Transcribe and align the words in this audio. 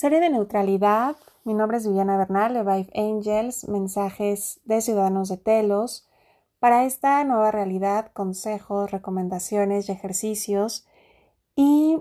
Serie 0.00 0.20
de 0.20 0.30
neutralidad. 0.30 1.16
Mi 1.42 1.54
nombre 1.54 1.78
es 1.78 1.84
Viviana 1.84 2.16
Bernal 2.16 2.54
de 2.54 2.62
Vive 2.62 2.88
Angels, 2.94 3.66
mensajes 3.66 4.60
de 4.62 4.80
Ciudadanos 4.80 5.28
de 5.28 5.38
Telos. 5.38 6.08
Para 6.60 6.84
esta 6.84 7.24
nueva 7.24 7.50
realidad, 7.50 8.12
consejos, 8.12 8.92
recomendaciones 8.92 9.88
y 9.88 9.92
ejercicios. 9.92 10.86
Y 11.56 12.00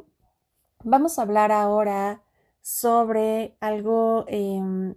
vamos 0.84 1.18
a 1.18 1.24
hablar 1.24 1.52
ahora 1.52 2.22
sobre 2.62 3.58
algo 3.62 4.26
em, 4.28 4.94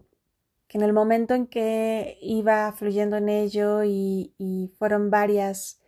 que 0.69 0.77
en 0.77 0.85
el 0.85 0.93
momento 0.93 1.33
en 1.33 1.47
que 1.47 2.19
iba 2.21 2.71
fluyendo 2.73 3.17
en 3.17 3.31
ello 3.31 3.83
y, 3.83 4.35
y 4.37 4.75
fueron 4.79 5.09
varias 5.09 5.81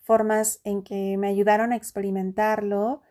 formas 0.00 0.62
en 0.64 0.82
que 0.82 1.18
me 1.18 1.28
ayudaron 1.28 1.72
a 1.72 1.76
experimentarlo 1.76 3.02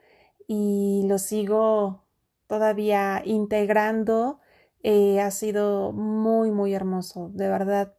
y 0.47 1.03
lo 1.05 1.19
sigo 1.19 2.02
todavía 2.47 3.21
integrando, 3.25 4.39
eh, 4.83 5.21
ha 5.21 5.31
sido 5.31 5.91
muy, 5.93 6.51
muy 6.51 6.73
hermoso, 6.73 7.29
de 7.33 7.47
verdad 7.49 7.95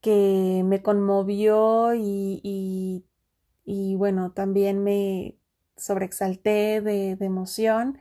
que 0.00 0.62
me 0.64 0.82
conmovió 0.82 1.94
y, 1.94 3.04
y, 3.64 3.94
bueno, 3.96 4.32
también 4.32 4.82
me 4.82 5.36
sobreexalté 5.76 6.80
de, 6.80 7.16
de 7.16 7.26
emoción, 7.26 7.98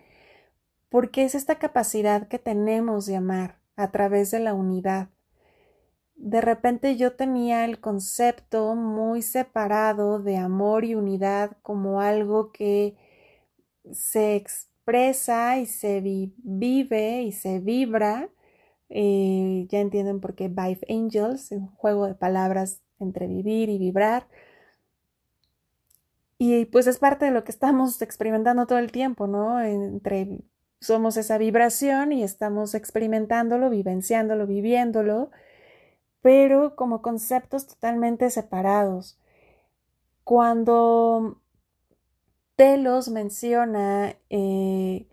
porque 0.89 1.25
es 1.25 1.35
esta 1.35 1.59
capacidad 1.59 2.27
que 2.27 2.39
tenemos 2.39 3.05
de 3.05 3.17
amar 3.17 3.59
a 3.75 3.91
través 3.91 4.31
de 4.31 4.39
la 4.39 4.53
unidad. 4.53 5.09
De 6.15 6.41
repente 6.41 6.95
yo 6.97 7.15
tenía 7.15 7.65
el 7.65 7.79
concepto 7.79 8.75
muy 8.75 9.21
separado 9.21 10.19
de 10.19 10.37
amor 10.37 10.85
y 10.85 10.95
unidad 10.95 11.57
como 11.61 12.01
algo 12.01 12.51
que 12.51 12.95
se 13.91 14.35
expresa 14.35 14.74
y 14.87 15.65
se 15.65 16.01
vive 16.01 17.23
y 17.23 17.31
se 17.31 17.59
vibra. 17.59 18.29
Eh, 18.89 19.65
ya 19.69 19.79
entienden 19.79 20.19
por 20.21 20.35
qué 20.35 20.47
Vive 20.47 20.85
Angels, 20.89 21.51
un 21.51 21.67
juego 21.75 22.05
de 22.07 22.15
palabras 22.15 22.81
entre 22.99 23.27
vivir 23.27 23.69
y 23.69 23.77
vibrar. 23.79 24.27
Y 26.37 26.65
pues 26.65 26.87
es 26.87 26.99
parte 26.99 27.25
de 27.25 27.31
lo 27.31 27.43
que 27.43 27.51
estamos 27.51 28.01
experimentando 28.01 28.67
todo 28.67 28.79
el 28.79 28.91
tiempo, 28.91 29.27
¿no? 29.27 29.61
Entre 29.61 30.41
somos 30.81 31.17
esa 31.17 31.37
vibración 31.37 32.11
y 32.11 32.23
estamos 32.23 32.75
experimentándolo, 32.75 33.69
vivenciándolo, 33.69 34.45
viviéndolo, 34.45 35.31
pero 36.21 36.75
como 36.75 37.01
conceptos 37.01 37.67
totalmente 37.67 38.29
separados. 38.29 39.17
Cuando 40.23 41.41
Telos 42.55 43.09
menciona 43.09 44.15
eh, 44.29 45.07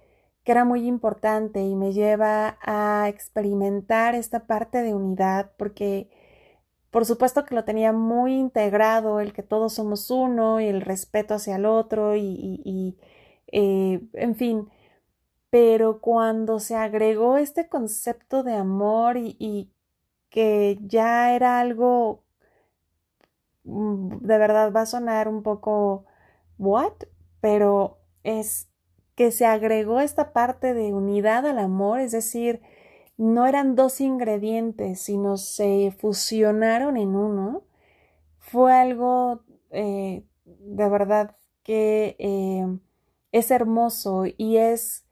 que 0.45 0.53
era 0.53 0.65
muy 0.65 0.87
importante 0.87 1.61
y 1.63 1.75
me 1.75 1.93
lleva 1.93 2.59
a 2.63 3.09
experimentar 3.09 4.15
esta 4.15 4.47
parte 4.47 4.83
de 4.83 4.95
unidad 4.95 5.51
porque 5.57 6.09
por 6.91 7.07
supuesto 7.07 7.45
que 7.45 7.55
lo 7.55 7.65
tenía 7.65 7.93
muy 7.93 8.35
integrado 8.35 9.21
el 9.21 9.33
que 9.33 9.43
todos 9.43 9.75
somos 9.75 10.11
uno 10.11 10.61
y 10.61 10.67
el 10.67 10.83
respeto 10.83 11.35
hacia 11.35 11.57
el 11.57 11.67
otro 11.67 12.17
y, 12.17 12.97
eh, 13.53 14.01
en 14.15 14.35
fin. 14.37 14.71
Pero 15.51 16.01
cuando 16.01 16.61
se 16.61 16.77
agregó 16.77 17.37
este 17.39 17.69
concepto 17.69 18.43
de 18.43 18.55
amor 18.55 19.17
y, 19.19 19.37
y 19.39 19.71
que 20.31 20.79
ya 20.83 21.35
era 21.37 21.61
algo 21.61 22.25
mm, 23.65 24.19
de 24.27 24.39
verdad 24.39 24.73
va 24.73 24.83
a 24.83 24.87
sonar 24.87 25.29
un 25.29 25.43
poco 25.43 26.05
what 26.59 26.93
pero 27.43 27.99
es 28.23 28.71
que 29.17 29.33
se 29.33 29.45
agregó 29.45 30.01
esta 30.01 30.33
parte 30.33 30.75
de 30.75 30.95
unidad 30.95 31.45
al 31.45 31.59
amor, 31.59 31.99
es 31.99 32.13
decir, 32.13 32.63
no 33.19 33.47
eran 33.47 33.75
dos 33.75 34.01
ingredientes, 34.01 35.01
sino 35.01 35.37
se 35.37 35.93
fusionaron 35.99 36.97
en 36.97 37.17
uno, 37.17 37.65
fue 38.39 38.73
algo 38.73 39.43
eh, 39.71 40.25
de 40.45 40.89
verdad 40.89 41.37
que 41.65 42.15
eh, 42.21 42.79
es 43.33 43.51
hermoso 43.51 44.25
y 44.37 44.59
es 44.59 45.05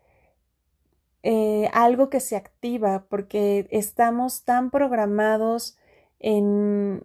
eh, 1.24 1.68
algo 1.72 2.10
que 2.10 2.20
se 2.20 2.36
activa 2.36 3.06
porque 3.08 3.66
estamos 3.72 4.44
tan 4.44 4.70
programados 4.70 5.76
en, 6.20 7.04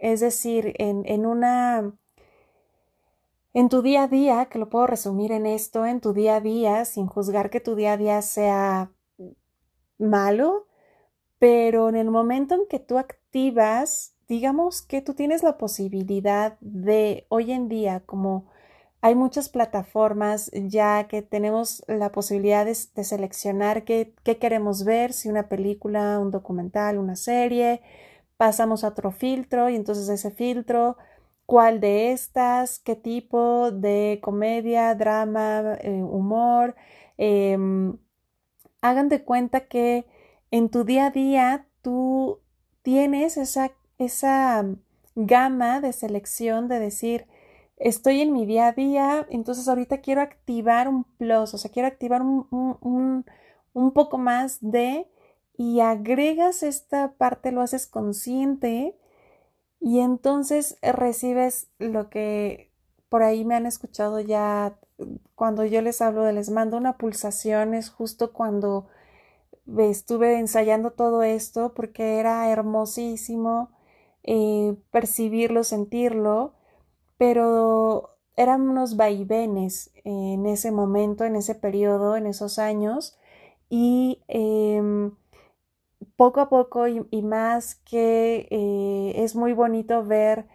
es 0.00 0.20
decir, 0.20 0.74
en, 0.78 1.04
en 1.06 1.26
una 1.26 1.94
en 3.54 3.68
tu 3.68 3.82
día 3.82 4.04
a 4.04 4.08
día, 4.08 4.46
que 4.46 4.58
lo 4.58 4.68
puedo 4.68 4.86
resumir 4.86 5.32
en 5.32 5.46
esto, 5.46 5.86
en 5.86 6.00
tu 6.00 6.12
día 6.12 6.36
a 6.36 6.40
día, 6.40 6.84
sin 6.84 7.06
juzgar 7.06 7.50
que 7.50 7.60
tu 7.60 7.76
día 7.76 7.92
a 7.92 7.96
día 7.96 8.20
sea 8.20 8.90
malo, 9.98 10.66
pero 11.38 11.88
en 11.88 11.96
el 11.96 12.10
momento 12.10 12.54
en 12.56 12.66
que 12.68 12.80
tú 12.80 12.98
activas, 12.98 14.16
digamos 14.28 14.82
que 14.82 15.02
tú 15.02 15.14
tienes 15.14 15.44
la 15.44 15.56
posibilidad 15.56 16.58
de 16.60 17.26
hoy 17.28 17.52
en 17.52 17.68
día, 17.68 18.02
como 18.04 18.50
hay 19.00 19.14
muchas 19.14 19.48
plataformas 19.50 20.50
ya 20.54 21.06
que 21.08 21.22
tenemos 21.22 21.84
la 21.86 22.10
posibilidad 22.10 22.64
de, 22.64 22.74
seleccionar 22.74 23.84
qué, 23.84 24.14
qué 24.24 24.38
queremos 24.38 24.84
ver, 24.84 25.12
si 25.12 25.28
una 25.28 25.48
película, 25.48 26.18
un 26.18 26.32
documental, 26.32 26.98
una 26.98 27.14
serie, 27.14 27.82
pasamos 28.36 28.82
a 28.82 28.88
otro 28.88 29.12
filtro 29.12 29.68
y 29.68 29.76
entonces 29.76 30.08
ese 30.08 30.30
filtro 30.32 30.96
cuál 31.46 31.80
de 31.80 32.12
estas, 32.12 32.78
qué 32.80 32.96
tipo 32.96 33.70
de 33.70 34.20
comedia, 34.22 34.94
drama, 34.94 35.74
eh, 35.80 36.02
humor. 36.02 36.74
Em, 37.18 37.98
hagan 38.80 39.08
de 39.08 39.24
cuenta 39.24 39.68
que 39.68 40.06
en 40.50 40.68
tu 40.70 40.84
día 40.84 41.06
a 41.06 41.10
día 41.10 41.66
tú 41.82 42.40
tienes 42.82 43.36
esa, 43.36 43.72
esa 43.98 44.64
gama 45.14 45.80
de 45.80 45.92
selección 45.92 46.68
de 46.68 46.78
decir, 46.80 47.26
estoy 47.76 48.20
en 48.20 48.32
mi 48.32 48.46
día 48.46 48.68
a 48.68 48.72
día, 48.72 49.26
entonces 49.30 49.68
ahorita 49.68 49.98
quiero 49.98 50.20
activar 50.22 50.88
un 50.88 51.04
plus, 51.04 51.54
o 51.54 51.58
sea, 51.58 51.70
quiero 51.70 51.88
activar 51.88 52.22
un, 52.22 52.46
un, 52.50 53.24
un 53.72 53.92
poco 53.92 54.18
más 54.18 54.58
de 54.60 55.08
y 55.56 55.80
agregas 55.80 56.62
esta 56.62 57.14
parte, 57.14 57.52
lo 57.52 57.60
haces 57.62 57.86
consciente 57.86 58.96
y 59.84 60.00
entonces 60.00 60.78
eh, 60.80 60.92
recibes 60.92 61.68
lo 61.78 62.08
que 62.08 62.72
por 63.10 63.22
ahí 63.22 63.44
me 63.44 63.54
han 63.54 63.66
escuchado 63.66 64.18
ya 64.18 64.78
cuando 65.34 65.66
yo 65.66 65.82
les 65.82 66.00
hablo 66.00 66.22
de 66.22 66.32
les 66.32 66.48
mando 66.50 66.78
una 66.78 66.96
pulsación, 66.96 67.74
es 67.74 67.90
justo 67.90 68.32
cuando 68.32 68.86
estuve 69.78 70.38
ensayando 70.38 70.92
todo 70.92 71.22
esto 71.22 71.74
porque 71.74 72.18
era 72.18 72.50
hermosísimo 72.50 73.72
eh, 74.22 74.74
percibirlo, 74.90 75.64
sentirlo, 75.64 76.54
pero 77.18 78.16
eran 78.36 78.62
unos 78.62 78.96
vaivenes 78.96 79.90
en 80.04 80.46
ese 80.46 80.72
momento, 80.72 81.24
en 81.24 81.36
ese 81.36 81.54
periodo, 81.54 82.16
en 82.16 82.26
esos 82.26 82.58
años 82.58 83.18
y 83.68 84.22
em, 84.28 85.12
poco 86.16 86.40
a 86.40 86.48
poco 86.48 86.86
y, 86.88 87.22
más 87.22 87.76
que 87.76 88.46
eh, 88.50 89.12
es 89.16 89.34
muy 89.34 89.52
bonito 89.52 90.04
ver 90.04 90.46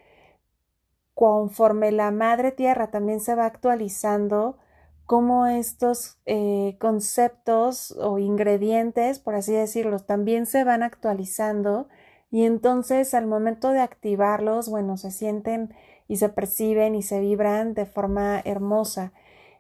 conforme 1.14 1.92
la 1.92 2.12
madre 2.12 2.52
tierra 2.52 2.92
también 2.92 3.20
se 3.20 3.36
va 3.36 3.46
actualizando, 3.46 4.58
cómo 5.06 5.48
estos 5.48 6.18
eh, 6.26 6.78
conceptos 6.80 7.92
o 8.00 8.20
ingredientes, 8.20 9.20
por 9.20 9.36
así 9.36 9.52
decirlo, 9.54 10.00
también 10.00 10.46
se 10.46 10.64
van 10.64 10.84
actualizando 10.84 11.90
y 12.32 12.46
entonces 12.46 13.14
al 13.14 13.26
momento 13.28 13.72
de 13.72 13.80
activarlos, 13.82 14.70
bueno, 14.70 14.98
se 14.98 15.12
sienten 15.12 15.74
y 16.08 16.18
se 16.18 16.30
perciben 16.30 16.96
y 16.96 17.02
se 17.02 17.20
vibran 17.20 17.74
de 17.74 17.86
forma 17.86 18.42
hermosa. 18.46 19.12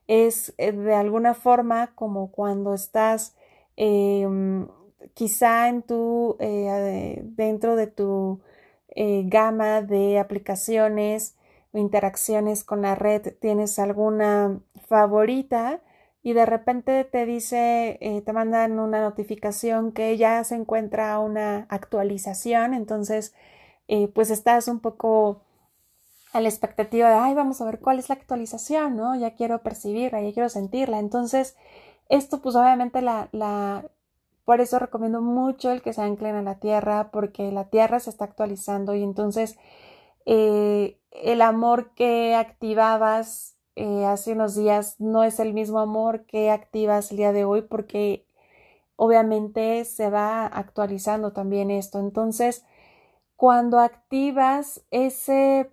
Es 0.07 0.53
eh, 0.57 0.71
de 0.71 0.95
alguna 0.95 1.33
forma 1.33 1.93
como 1.95 2.31
cuando 2.31 2.73
estás 2.73 3.35
em, 3.75 4.67
quizá 5.13 5.69
en 5.69 5.81
tu, 5.83 6.37
eh, 6.39 7.21
dentro 7.23 7.75
de 7.75 7.87
tu 7.87 8.41
eh, 8.89 9.23
gama 9.27 9.81
de 9.81 10.19
aplicaciones 10.19 11.35
o 11.73 11.77
interacciones 11.77 12.63
con 12.63 12.81
la 12.81 12.95
red 12.95 13.33
tienes 13.39 13.79
alguna 13.79 14.59
favorita 14.87 15.81
y 16.23 16.33
de 16.33 16.45
repente 16.45 17.03
te 17.05 17.25
dice, 17.25 17.97
eh, 18.01 18.21
te 18.21 18.33
mandan 18.33 18.79
una 18.79 19.01
notificación 19.01 19.91
que 19.93 20.17
ya 20.17 20.43
se 20.43 20.55
encuentra 20.55 21.17
una 21.19 21.65
actualización, 21.69 22.73
entonces 22.73 23.33
pues 24.13 24.29
estás 24.29 24.67
un 24.67 24.79
poco 24.81 25.41
a 26.33 26.41
la 26.41 26.49
expectativa 26.49 27.09
de, 27.09 27.15
ay, 27.15 27.33
vamos 27.33 27.61
a 27.61 27.65
ver 27.65 27.79
cuál 27.79 27.99
es 27.99 28.09
la 28.09 28.15
actualización, 28.15 28.95
¿no? 28.95 29.15
Ya 29.15 29.35
quiero 29.35 29.63
percibirla, 29.63 30.21
ya 30.21 30.33
quiero 30.33 30.49
sentirla. 30.49 30.99
Entonces, 30.99 31.55
esto 32.09 32.41
pues 32.41 32.55
obviamente 32.55 33.01
la, 33.01 33.29
la 33.31 33.85
por 34.49 34.61
eso 34.61 34.79
recomiendo 34.79 35.21
mucho 35.21 35.69
el 35.69 35.83
que 35.83 35.93
se 35.93 36.01
anclen 36.01 36.33
a 36.35 36.41
la 36.41 36.55
tierra, 36.55 37.11
porque 37.11 37.51
la 37.51 37.65
tierra 37.65 37.99
se 37.99 38.09
está 38.09 38.25
actualizando 38.25 38.95
y 38.95 39.03
entonces 39.03 39.59
eh, 40.25 40.97
el 41.11 41.43
amor 41.43 41.93
que 41.93 42.33
activabas 42.33 43.55
eh, 43.75 44.07
hace 44.07 44.31
unos 44.31 44.55
días 44.55 44.95
no 44.99 45.23
es 45.23 45.39
el 45.39 45.53
mismo 45.53 45.77
amor 45.77 46.25
que 46.25 46.49
activas 46.49 47.11
el 47.11 47.17
día 47.17 47.31
de 47.31 47.45
hoy, 47.45 47.61
porque 47.61 48.25
obviamente 48.95 49.85
se 49.85 50.09
va 50.09 50.47
actualizando 50.47 51.31
también 51.31 51.69
esto. 51.69 51.99
Entonces, 51.99 52.65
cuando 53.35 53.77
activas 53.77 54.81
ese, 54.89 55.69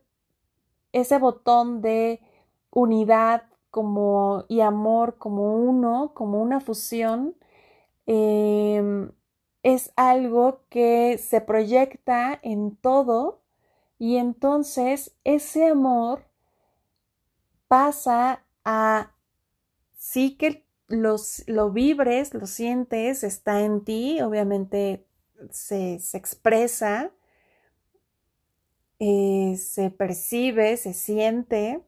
ese 0.93 1.19
botón 1.19 1.81
de 1.81 2.20
unidad 2.70 3.44
como, 3.70 4.44
y 4.49 4.61
amor 4.61 5.17
como 5.17 5.55
uno, 5.55 6.12
como 6.12 6.43
una 6.43 6.61
fusión, 6.61 7.37
em, 8.06 9.10
es 9.62 9.92
algo 9.96 10.62
que 10.68 11.18
se 11.18 11.40
proyecta 11.40 12.38
en 12.42 12.76
todo 12.76 13.42
y 13.98 14.16
entonces 14.16 15.16
ese 15.24 15.66
amor 15.66 16.26
pasa 17.68 18.44
a 18.64 19.12
sí 19.96 20.36
que 20.36 20.64
los, 20.88 21.42
lo 21.46 21.72
vibres, 21.72 22.32
lo 22.34 22.46
sientes, 22.46 23.24
está 23.24 23.62
en 23.62 23.84
ti, 23.84 24.20
obviamente 24.20 25.06
se, 25.50 25.94
expresa, 26.14 27.12
eh, 28.98 29.56
se 29.58 29.90
percibe, 29.90 30.76
se 30.76 30.92
siente, 30.94 31.82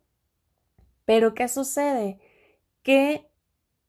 pero 1.05 1.35
¿qué 1.35 1.49
sucede? 1.49 2.19
Que 2.83 3.31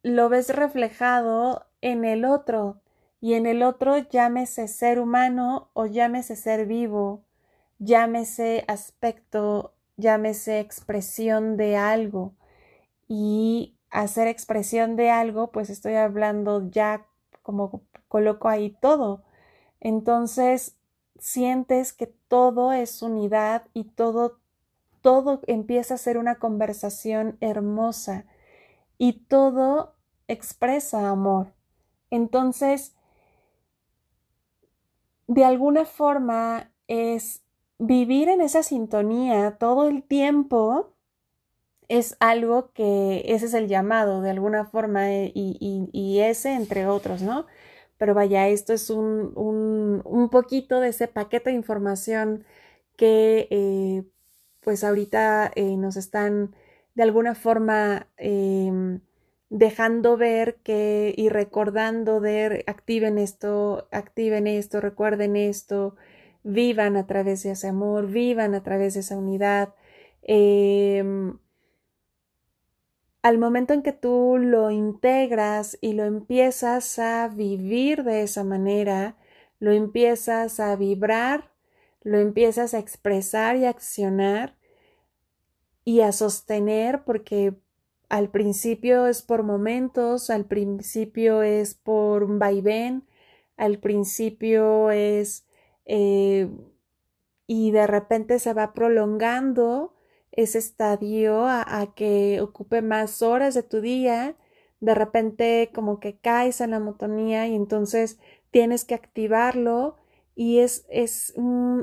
lo 0.04 0.30
ves 0.30 0.56
reflejado 0.56 1.69
en 1.82 2.06
el 2.06 2.26
otro 2.26 2.82
y 3.22 3.34
en 3.34 3.46
el 3.46 3.64
otro 3.64 3.98
llámese 3.98 4.68
ser 4.68 5.00
humano 5.00 5.70
o 5.74 5.86
llámese 5.86 6.36
ser 6.36 6.66
vivo, 6.66 7.24
llámese 7.80 8.64
aspecto, 8.68 9.74
llámese 9.98 10.60
expresión 10.60 11.58
de 11.58 11.76
algo 11.78 12.34
y 13.08 13.76
hacer 13.90 14.28
expresión 14.28 14.96
de 14.96 15.10
algo, 15.10 15.52
pues 15.52 15.70
estoy 15.70 15.96
hablando 15.96 16.70
ya 16.70 17.06
como 17.42 17.82
coloco 18.08 18.48
ahí 18.48 18.76
todo. 18.82 19.24
Entonces, 19.80 20.78
sientes 21.20 21.94
que 21.94 22.08
todo 22.08 22.74
es 22.74 23.02
unidad 23.02 23.64
y 23.74 23.86
todo, 23.86 24.40
todo 25.02 25.42
empieza 25.48 25.96
a 25.96 25.98
ser 25.98 26.18
una 26.18 26.36
conversación 26.36 27.38
hermosa 27.42 28.26
y 28.98 29.14
todo 29.26 29.96
expresa 30.28 31.10
amor. 31.10 31.54
Entonces, 32.12 32.96
de 35.28 35.46
alguna 35.46 35.86
forma 35.86 36.72
es 36.88 37.44
vivir 37.78 38.30
en 38.30 38.42
esa 38.42 38.64
sintonía 38.64 39.58
todo 39.58 39.88
el 39.88 40.04
tiempo 40.04 40.94
es 41.90 42.16
algo 42.20 42.72
que 42.74 43.24
ese 43.26 43.48
es 43.48 43.54
el 43.54 43.68
llamado 43.68 44.22
de 44.22 44.30
alguna 44.30 44.66
forma 44.66 45.12
eh, 45.12 45.32
y, 45.36 46.20
ese 46.20 46.54
entre 46.54 46.88
otros, 46.88 47.22
¿no? 47.22 47.48
Pero 47.98 48.14
vaya, 48.14 48.48
esto 48.48 48.74
es 48.74 48.90
un, 48.90 49.34
un, 50.06 50.30
poquito 50.30 50.80
de 50.80 50.90
ese 50.90 51.08
paquete 51.08 51.50
de 51.50 51.56
información 51.58 52.46
que 52.98 53.48
eh, 53.52 54.04
pues 54.62 54.84
ahorita 54.84 55.52
eh, 55.56 55.78
nos 55.78 55.98
están 55.98 56.56
de 56.96 57.04
alguna 57.04 57.36
forma 57.36 58.08
em, 58.18 59.02
dejando 59.50 60.18
ver 60.18 60.58
que 60.64 61.14
y 61.18 61.30
recordando 61.30 62.20
de 62.22 62.64
activen 62.68 63.18
esto, 63.18 63.88
activen 63.92 64.48
esto, 64.48 64.82
recuerden 64.82 65.36
esto, 65.36 65.96
vivan 66.44 66.98
a 66.98 67.08
través 67.08 67.44
de 67.44 67.52
ese 67.52 67.68
amor, 67.68 68.08
vivan 68.08 68.56
a 68.56 68.64
través 68.64 68.94
de 68.94 69.02
esa 69.02 69.18
unidad. 69.18 69.74
Em, 70.22 71.38
al 73.22 73.38
momento 73.38 73.74
en 73.74 73.82
que 73.82 73.92
tú 73.92 74.38
lo 74.40 74.72
integras 74.72 75.78
y 75.82 75.94
lo 75.94 76.06
empiezas 76.06 77.00
a 77.00 77.28
vivir 77.28 78.04
de 78.04 78.24
esa 78.24 78.44
manera, 78.44 79.18
lo 79.60 79.72
empiezas 79.72 80.60
a 80.60 80.76
vibrar, 80.76 81.52
lo 82.04 82.18
empiezas 82.20 82.74
a 82.74 82.80
expresar 82.80 83.58
y 83.58 83.66
accionar 83.66 84.56
y 85.84 86.02
a 86.02 86.12
sostener 86.12 87.04
porque 87.04 87.56
al 88.10 88.30
principio 88.32 89.08
es 89.08 89.22
por 89.22 89.44
momentos, 89.44 90.30
al 90.30 90.46
principio 90.46 91.44
es 91.44 91.76
por 91.76 92.24
un 92.24 92.40
vaivén, 92.40 93.08
al 93.58 93.80
principio 93.80 94.92
es 94.92 95.46
eh, 95.86 96.50
y 97.48 97.72
de 97.72 97.88
repente 97.88 98.40
se 98.40 98.54
va 98.54 98.74
prolongando 98.74 99.96
ese 100.32 100.60
estadio 100.60 101.46
a, 101.48 101.94
que 101.96 102.42
ocupe 102.42 102.82
más 102.82 103.22
horas 103.22 103.56
de 103.56 103.64
tu 103.64 103.82
día, 103.82 104.36
de 104.80 104.96
repente 104.96 105.72
como 105.74 106.00
que 106.00 106.18
caes 106.18 106.62
en 106.62 106.72
la 106.72 106.80
monotonía 106.80 107.48
y 107.48 107.56
entonces 107.56 108.20
tienes 108.52 108.86
que 108.86 108.96
activarlo 108.96 109.98
y 110.36 110.60
es, 110.60 110.86
es, 110.90 111.34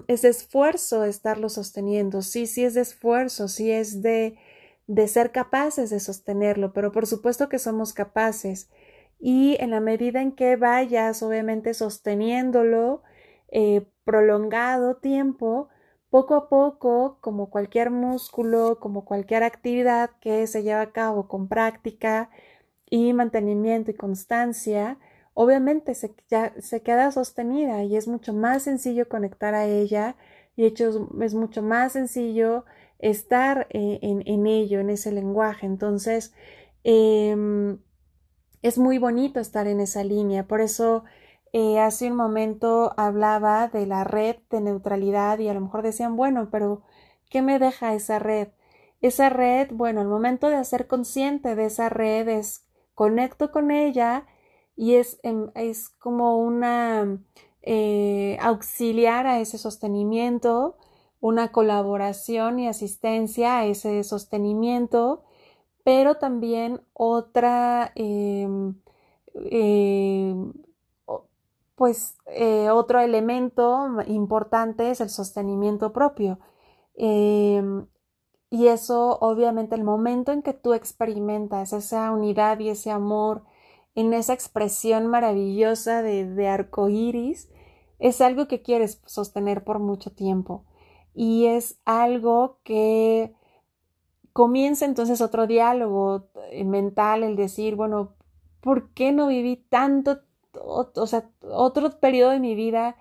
es 0.09 0.25
esfuerzo 0.25 1.05
estarlo 1.05 1.49
sosteniendo. 1.49 2.23
Sí, 2.23 2.47
sí 2.47 2.65
es 2.65 2.75
de 2.75 2.81
esfuerzo, 2.83 3.49
sí 3.49 3.71
es 3.71 4.03
de, 4.03 4.39
de 4.87 5.09
ser 5.09 5.33
capaces 5.33 5.91
de 5.91 6.01
sostenerlo, 6.01 6.73
pero 6.73 6.93
por 6.93 7.07
supuesto 7.07 7.49
que 7.49 7.59
somos 7.59 7.93
capaces. 7.93 8.71
Y 9.19 9.57
en 9.61 9.71
la 9.71 9.81
medida 9.81 10.21
en 10.23 10.33
que 10.33 10.57
vayas, 10.57 11.23
obviamente, 11.23 11.75
sosteniéndolo 11.75 13.03
eh, 13.49 13.87
prolongado 14.05 14.97
tiempo, 14.97 15.69
poco 16.11 16.35
a 16.35 16.49
poco, 16.49 17.19
como 17.21 17.51
cualquier 17.51 17.91
músculo, 17.91 18.79
como 18.81 19.05
cualquier 19.05 19.43
actividad 19.43 20.11
que 20.21 20.47
se 20.47 20.63
lleva 20.63 20.83
a 20.83 20.93
cabo 20.93 21.29
con 21.29 21.49
práctica 21.49 22.31
y 22.89 23.13
mantenimiento 23.13 23.91
y 23.91 23.95
constancia, 23.95 24.99
obviamente 25.35 25.95
se, 25.95 26.15
se 26.61 26.83
queda 26.83 27.11
sostenida 27.13 27.83
y 27.85 27.97
es 27.97 28.09
mucho 28.09 28.33
más 28.33 28.63
sencillo 28.65 29.09
conectar 29.09 29.55
a 29.55 29.67
ella 29.67 30.17
y 30.57 30.65
hecho 30.65 31.09
es, 31.21 31.35
mucho 31.35 31.63
más 31.63 31.93
sencillo 31.93 32.65
estar 32.99 33.67
eh, 33.71 33.99
en, 34.03 34.47
ello, 34.47 34.81
en 34.81 34.91
ese 34.91 35.13
lenguaje. 35.13 35.67
Entonces, 35.67 36.35
em, 36.85 37.79
es 38.63 38.79
muy 38.79 38.99
bonito 38.99 39.39
estar 39.39 39.67
en 39.67 39.81
esa 39.81 40.03
línea. 40.03 40.47
Por 40.47 40.61
eso 40.61 41.05
eh, 41.53 41.79
hace 41.79 42.11
un 42.11 42.17
momento 42.17 42.93
hablaba 42.97 43.69
de 43.69 43.87
la 43.87 44.05
red 44.05 44.37
de 44.51 44.61
neutralidad 44.61 45.39
y 45.39 45.49
a 45.49 45.55
lo 45.55 45.61
mejor 45.61 45.83
decían, 45.83 46.17
bueno, 46.17 46.49
pero 46.51 46.83
¿qué 47.31 47.43
me 47.43 47.59
deja 47.59 47.95
esa 47.95 48.19
red? 48.19 48.49
Esa 49.03 49.29
red, 49.29 49.71
bueno, 49.73 50.01
al 50.01 50.09
momento 50.09 50.49
de 50.49 50.65
ser 50.65 50.87
consciente 50.87 51.55
de 51.55 51.67
esa 51.67 51.89
red 51.91 52.29
es 52.29 52.67
conecto 52.95 53.53
con 53.53 53.71
ella 53.71 54.27
y 54.75 54.95
es, 54.95 55.21
em, 55.23 55.51
es 55.55 55.91
como 55.91 56.39
una 56.39 57.19
eh, 57.67 58.39
auxiliar 58.41 59.27
a 59.27 59.41
ese 59.41 59.59
sostenimiento, 59.59 60.77
una 61.21 61.53
colaboración 61.53 62.61
y 62.61 62.69
asistencia 62.69 63.59
a 63.59 63.67
ese 63.67 64.05
sostenimiento, 64.05 65.25
pero 65.85 66.17
también 66.17 66.81
otra 66.95 67.93
em, 67.97 68.77
em, 69.51 70.53
pues 71.75 72.17
eh, 72.27 72.71
otro 72.71 73.01
elemento 73.01 73.89
importante 74.07 74.91
es 74.91 75.01
el 75.01 75.11
sostenimiento 75.11 75.93
propio. 75.93 76.39
Em, 76.95 77.87
y 78.51 78.69
eso, 78.69 79.19
obviamente, 79.21 79.75
el 79.75 79.85
momento 79.85 80.33
en 80.33 80.43
que 80.43 80.55
tú 80.55 80.73
experimentas 80.75 81.73
esa 81.73 82.11
unidad 82.13 82.59
y 82.61 82.71
ese 82.71 82.91
amor 82.91 83.43
en 83.95 84.15
esa 84.15 84.35
expresión 84.35 85.07
maravillosa 85.09 86.03
de, 86.03 86.27
de 86.27 86.49
arco 86.49 86.89
iris, 86.89 87.49
es 87.99 88.21
algo 88.21 88.49
que 88.49 88.63
quieres 88.63 89.01
sostener 89.07 89.65
por 89.65 89.79
mucho 89.79 90.13
tiempo. 90.13 90.65
Y 91.15 91.47
es 91.47 91.79
algo 91.85 92.59
que 92.63 93.35
comienza 94.33 94.85
entonces 94.85 95.21
otro 95.21 95.47
diálogo 95.47 96.29
eh, 96.51 96.65
mental, 96.65 97.23
el 97.23 97.37
decir, 97.37 97.75
bueno, 97.75 98.15
¿por 98.61 98.91
qué 98.91 99.13
no 99.13 99.29
viví 99.29 99.57
tanto 99.57 100.21
o, 100.65 101.07
sea, 101.07 101.29
otro 101.43 101.99
periodo 102.01 102.31
de 102.31 102.41
mi 102.41 102.55
vida 102.55 102.97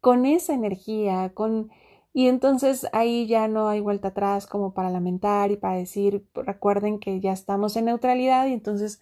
con 0.00 0.26
esa 0.26 0.54
energía, 0.54 1.32
con... 1.34 1.70
Y 2.12 2.28
entonces 2.28 2.86
ahí 2.92 3.26
ya 3.26 3.48
no 3.48 3.68
hay 3.68 3.80
vuelta 3.80 4.08
atrás 4.08 4.46
como 4.46 4.74
para 4.74 4.90
lamentar 4.90 5.50
y 5.52 5.56
para 5.56 5.76
decir, 5.76 6.26
recuerden 6.34 6.98
que 6.98 7.20
ya 7.20 7.32
estamos 7.32 7.76
en 7.76 7.84
neutralidad 7.86 8.46
y 8.46 8.54
entonces 8.54 9.00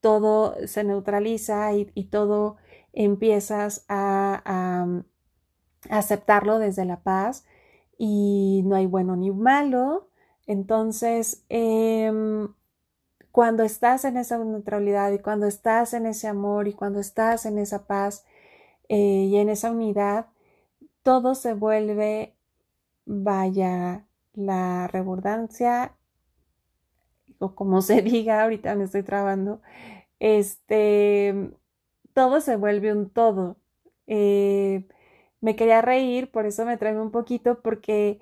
todo 0.00 0.54
se 0.66 0.84
neutraliza 0.84 1.72
y, 1.74 2.04
todo 2.04 2.56
empiezas 2.94 3.84
a, 3.88 5.02
aceptarlo 5.90 6.58
desde 6.58 6.86
la 6.86 7.02
paz 7.02 7.44
y 7.98 8.62
no 8.64 8.76
hay 8.76 8.86
bueno 8.86 9.16
ni 9.16 9.30
malo. 9.30 10.08
Entonces, 10.46 11.44
em, 11.50 12.48
cuando 13.32 13.64
estás 13.64 14.04
en 14.04 14.16
esa 14.16 14.38
neutralidad 14.38 15.12
y 15.12 15.18
cuando 15.18 15.46
estás 15.46 15.94
en 15.94 16.06
ese 16.06 16.28
amor 16.28 16.68
y 16.68 16.72
cuando 16.72 17.00
estás 17.00 17.46
en 17.46 17.58
esa 17.58 17.86
paz 17.86 18.24
eh, 18.88 19.26
y 19.28 19.36
en 19.36 19.48
esa 19.50 19.70
unidad, 19.70 20.26
todo 21.02 21.34
se 21.34 21.54
vuelve, 21.54 22.34
vaya, 23.06 24.06
la 24.34 24.88
redundancia, 24.88 25.94
o 27.38 27.54
como 27.54 27.82
se 27.82 28.02
diga, 28.02 28.42
ahorita 28.42 28.74
me 28.74 28.84
estoy 28.84 29.02
trabando, 29.02 29.60
este, 30.20 31.52
todo 32.14 32.40
se 32.40 32.56
vuelve 32.56 32.92
un 32.92 33.10
todo. 33.10 33.58
Eh, 34.06 34.86
me 35.40 35.56
quería 35.56 35.82
reír, 35.82 36.30
por 36.30 36.46
eso 36.46 36.64
me 36.64 36.78
trae 36.78 36.98
un 36.98 37.10
poquito, 37.10 37.60
porque 37.62 38.20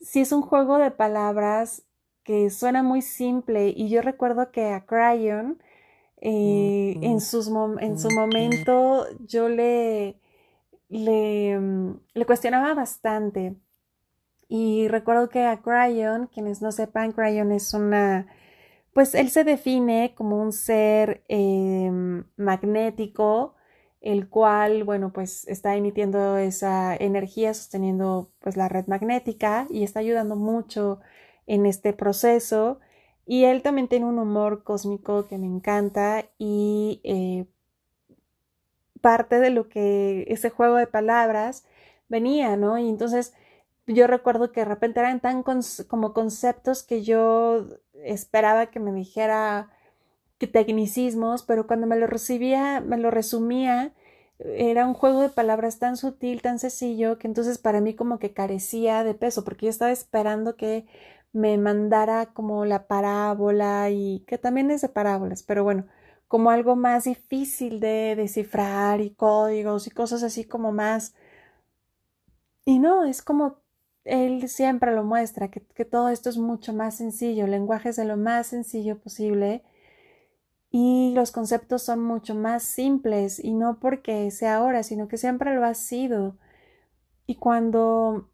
si 0.00 0.20
es 0.20 0.32
un 0.32 0.42
juego 0.42 0.78
de 0.78 0.90
palabras 0.90 1.84
que 2.24 2.50
suena 2.50 2.82
muy 2.82 3.02
simple 3.02 3.68
y 3.76 3.88
yo 3.90 4.02
recuerdo 4.02 4.50
que 4.50 4.66
a 4.68 4.86
Cryon 4.86 5.62
eh, 6.20 6.98
en, 7.02 7.20
sus 7.20 7.48
en 7.80 7.98
su 7.98 8.10
momento 8.10 9.06
yo 9.26 9.48
le, 9.48 10.18
le, 10.88 11.58
mm, 11.58 12.00
le 12.14 12.26
cuestionaba 12.26 12.74
bastante. 12.74 13.56
Y 14.48 14.88
recuerdo 14.88 15.28
que 15.28 15.44
a 15.44 15.62
Cryon, 15.62 16.28
quienes 16.28 16.62
no 16.62 16.72
sepan, 16.72 17.12
Cryon 17.12 17.52
es 17.52 17.74
una 17.74 18.26
pues 18.94 19.14
él 19.14 19.30
se 19.30 19.44
define 19.44 20.14
como 20.16 20.40
un 20.40 20.52
ser 20.52 21.24
em, 21.28 22.24
magnético, 22.36 23.54
el 24.00 24.28
cual, 24.28 24.84
bueno, 24.84 25.12
pues 25.12 25.46
está 25.48 25.76
emitiendo 25.76 26.38
esa 26.38 26.94
energía, 26.96 27.54
sosteniendo 27.54 28.30
pues 28.40 28.56
la 28.56 28.68
red 28.68 28.86
magnética 28.86 29.66
y 29.70 29.82
está 29.84 30.00
ayudando 30.00 30.36
mucho 30.36 31.00
en 31.46 31.66
este 31.66 31.92
proceso. 31.92 32.80
Y 33.26 33.44
él 33.44 33.62
también 33.62 33.88
tiene 33.88 34.06
un 34.06 34.18
humor 34.18 34.64
cósmico 34.64 35.26
que 35.28 35.38
me 35.38 35.46
encanta 35.46 36.26
y 36.38 37.00
eh, 37.04 37.46
parte 39.00 39.40
de 39.40 39.50
lo 39.50 39.68
que 39.68 40.24
ese 40.28 40.50
juego 40.50 40.76
de 40.76 40.86
palabras 40.86 41.66
venía, 42.08 42.56
¿no? 42.56 42.78
Y 42.78 42.88
entonces 42.88 43.34
yo 43.86 44.06
recuerdo 44.06 44.52
que 44.52 44.60
de 44.60 44.66
repente 44.66 45.00
eran 45.00 45.20
tan 45.20 45.42
como 45.88 46.12
conceptos 46.14 46.82
que 46.82 47.02
yo 47.02 47.66
esperaba 48.04 48.66
que 48.66 48.80
me 48.80 48.92
dijera 48.92 49.70
tecnicismos, 50.46 51.42
pero 51.42 51.66
cuando 51.66 51.86
me 51.86 51.96
lo 51.96 52.06
recibía, 52.06 52.80
me 52.80 52.98
lo 52.98 53.10
resumía, 53.10 53.92
era 54.38 54.86
un 54.86 54.94
juego 54.94 55.20
de 55.20 55.28
palabras 55.28 55.78
tan 55.78 55.96
sutil, 55.96 56.42
tan 56.42 56.58
sencillo, 56.58 57.18
que 57.18 57.26
entonces 57.28 57.58
para 57.58 57.80
mí 57.80 57.94
como 57.94 58.18
que 58.18 58.32
carecía 58.32 59.04
de 59.04 59.14
peso, 59.14 59.44
porque 59.44 59.66
yo 59.66 59.70
estaba 59.70 59.92
esperando 59.92 60.56
que 60.56 60.86
me 61.32 61.58
mandara 61.58 62.26
como 62.26 62.64
la 62.64 62.86
parábola 62.86 63.90
y 63.90 64.20
que 64.26 64.38
también 64.38 64.70
es 64.70 64.82
de 64.82 64.88
parábolas, 64.88 65.42
pero 65.42 65.64
bueno, 65.64 65.86
como 66.28 66.50
algo 66.50 66.76
más 66.76 67.04
difícil 67.04 67.80
de 67.80 68.14
descifrar 68.16 69.00
y 69.00 69.10
códigos 69.14 69.86
y 69.86 69.90
cosas 69.90 70.22
así 70.22 70.44
como 70.44 70.72
más... 70.72 71.14
Y 72.66 72.78
no, 72.78 73.04
es 73.04 73.22
como 73.22 73.58
él 74.04 74.48
siempre 74.48 74.94
lo 74.94 75.04
muestra, 75.04 75.50
que, 75.50 75.60
todo 75.84 76.08
esto 76.08 76.28
es 76.30 76.38
mucho 76.38 76.72
más 76.72 76.96
sencillo, 76.96 77.44
el 77.44 77.50
lenguaje 77.52 77.90
es 77.90 77.96
de 77.96 78.04
lo 78.04 78.16
más 78.16 78.48
sencillo 78.48 78.98
posible 78.98 79.64
y 80.70 81.12
los 81.14 81.32
conceptos 81.32 81.82
son 81.82 82.02
mucho 82.02 82.34
más 82.34 82.62
simples 82.64 83.42
y 83.42 83.52
no 83.54 83.78
porque 83.80 84.30
sea 84.30 84.56
ahora, 84.56 84.82
sino 84.82 85.08
que 85.08 85.16
siempre 85.18 85.54
lo 85.54 85.64
ha 85.64 85.74
sido. 85.74 86.36
Y 87.26 87.36
cuando 87.36 88.30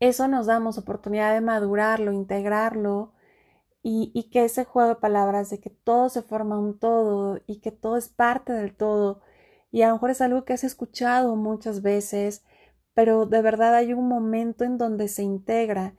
eso 0.00 0.28
nos 0.28 0.46
damos 0.46 0.78
oportunidad 0.78 1.34
de 1.34 1.40
madurarlo, 1.40 2.12
integrarlo 2.12 3.14
y, 3.82 4.12
y 4.14 4.30
que 4.30 4.44
ese 4.44 4.64
juego 4.64 4.90
de 4.90 4.96
palabras 4.96 5.50
de 5.50 5.60
que 5.60 5.70
todo 5.70 6.08
se 6.10 6.22
forma 6.22 6.58
un 6.58 6.78
todo 6.78 7.40
y 7.46 7.60
que 7.60 7.72
todo 7.72 7.96
es 7.96 8.08
parte 8.08 8.52
del 8.52 8.76
todo 8.76 9.22
y 9.72 9.82
a 9.82 9.88
lo 9.88 9.94
mejor 9.94 10.10
es 10.10 10.20
algo 10.20 10.44
que 10.44 10.52
has 10.52 10.64
escuchado 10.64 11.36
muchas 11.36 11.82
veces, 11.82 12.44
pero 12.94 13.26
de 13.26 13.42
verdad 13.42 13.74
hay 13.74 13.92
un 13.94 14.08
momento 14.08 14.64
en 14.64 14.78
donde 14.78 15.08
se 15.08 15.22
integra. 15.22 15.94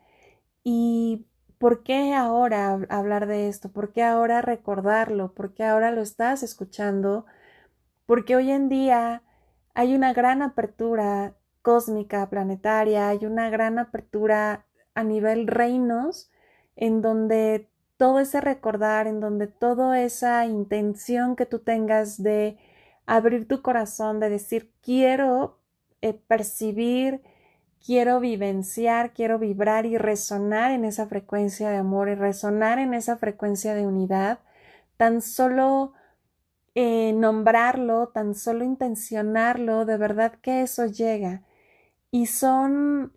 ¿Y 0.63 1.27
por 1.57 1.83
qué 1.83 2.13
ahora 2.13 2.79
hablar 2.89 3.27
de 3.27 3.47
esto? 3.47 3.71
¿Por 3.71 3.93
qué 3.93 4.03
ahora 4.03 4.41
recordarlo? 4.41 5.33
¿Por 5.33 5.53
qué 5.53 5.63
ahora 5.63 5.91
lo 5.91 6.01
estás 6.01 6.43
escuchando? 6.43 7.25
Porque 8.05 8.35
hoy 8.35 8.51
en 8.51 8.69
día 8.69 9.23
hay 9.73 9.95
una 9.95 10.13
gran 10.13 10.41
apertura 10.41 11.35
cósmica, 11.61 12.29
planetaria, 12.29 13.09
hay 13.09 13.25
una 13.25 13.49
gran 13.49 13.79
apertura 13.79 14.65
a 14.95 15.03
nivel 15.03 15.47
reinos, 15.47 16.31
en 16.75 17.01
donde 17.01 17.69
todo 17.97 18.19
ese 18.19 18.41
recordar, 18.41 19.07
en 19.07 19.19
donde 19.19 19.47
toda 19.47 20.01
esa 20.01 20.45
intención 20.45 21.35
que 21.35 21.45
tú 21.45 21.59
tengas 21.59 22.21
de 22.21 22.57
abrir 23.05 23.47
tu 23.47 23.61
corazón, 23.61 24.19
de 24.19 24.29
decir 24.29 24.73
quiero 24.81 25.60
eh, 26.01 26.13
percibir, 26.13 27.21
quiero 27.85 28.19
vivenciar, 28.19 29.13
quiero 29.13 29.39
vibrar 29.39 29.85
y 29.85 29.97
resonar 29.97 30.71
en 30.71 30.85
esa 30.85 31.07
frecuencia 31.07 31.69
de 31.69 31.77
amor 31.77 32.09
y 32.09 32.15
resonar 32.15 32.79
en 32.79 32.93
esa 32.93 33.17
frecuencia 33.17 33.73
de 33.73 33.87
unidad, 33.87 34.39
tan 34.97 35.21
solo 35.21 35.93
eh, 36.75 37.13
nombrarlo, 37.13 38.09
tan 38.09 38.35
solo 38.35 38.63
intencionarlo, 38.63 39.85
de 39.85 39.97
verdad 39.97 40.33
que 40.41 40.61
eso 40.61 40.85
llega. 40.85 41.43
Y 42.11 42.27
son, 42.27 43.13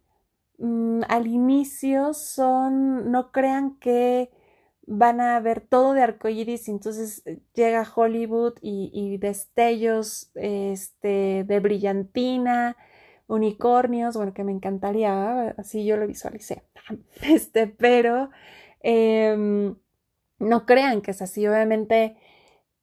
mm, 0.59 1.03
al 1.09 1.27
inicio, 1.29 2.15
son, 2.15 3.11
no 3.13 3.33
crean 3.33 3.77
que 3.79 4.31
van 4.87 5.21
a 5.21 5.41
ver 5.41 5.61
todo 5.61 5.95
de 5.95 6.03
arcoíris 6.03 6.69
entonces 6.69 7.23
eh, 7.27 7.41
llega 7.55 7.87
Hollywood 7.95 8.55
y, 8.61 9.19
destellos 9.19 10.31
este, 10.35 11.45
de 11.45 11.61
brillantina, 11.61 12.77
unicornios, 13.27 14.17
bueno, 14.17 14.35
que 14.35 14.45
me 14.45 14.53
encantaría, 14.53 15.55
así 15.57 15.85
yo 15.85 15.97
lo 15.97 16.07
visualicé, 16.07 16.63
este, 17.23 17.67
pero 17.67 18.31
em, 18.81 19.77
no 20.39 20.67
crean 20.67 21.01
que 21.03 21.13
es 21.13 21.23
así, 21.23 21.47
obviamente 21.47 22.17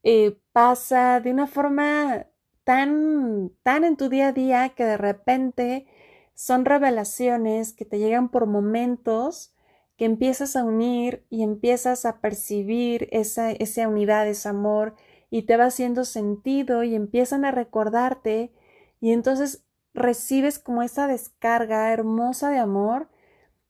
eh, 0.04 0.38
pasa 0.52 1.20
de 1.20 1.32
una 1.32 1.48
forma 1.48 2.28
tan, 2.64 3.52
tan 3.64 3.84
en 3.84 3.98
tu 3.98 4.10
día 4.10 4.30
a 4.30 4.34
día 4.34 4.70
que 4.70 4.86
de 4.86 4.98
repente 4.98 5.88
son 6.34 6.66
revelaciones 6.66 7.74
que 7.74 7.86
te 7.86 8.00
llegan 8.00 8.30
por 8.30 8.48
momentos 8.48 9.54
que 9.98 10.06
empiezas 10.06 10.56
a 10.56 10.64
unir 10.64 11.26
y 11.30 11.44
empiezas 11.44 12.06
a 12.06 12.22
percibir 12.22 13.08
esa, 13.12 13.52
esa 13.52 13.88
unidad, 13.88 14.28
ese 14.28 14.50
amor, 14.50 14.96
y 15.30 15.44
te 15.44 15.58
va 15.58 15.66
haciendo 15.66 16.06
sentido 16.06 16.84
y 16.84 16.96
empiezan 16.96 17.46
a 17.46 17.52
recordarte, 17.52 18.52
y 19.00 19.12
entonces 19.12 19.64
recibes 19.94 20.60
como 20.60 20.84
esa 20.84 21.08
descarga 21.08 21.92
hermosa 21.94 22.50
de 22.50 22.60
amor, 22.60 23.10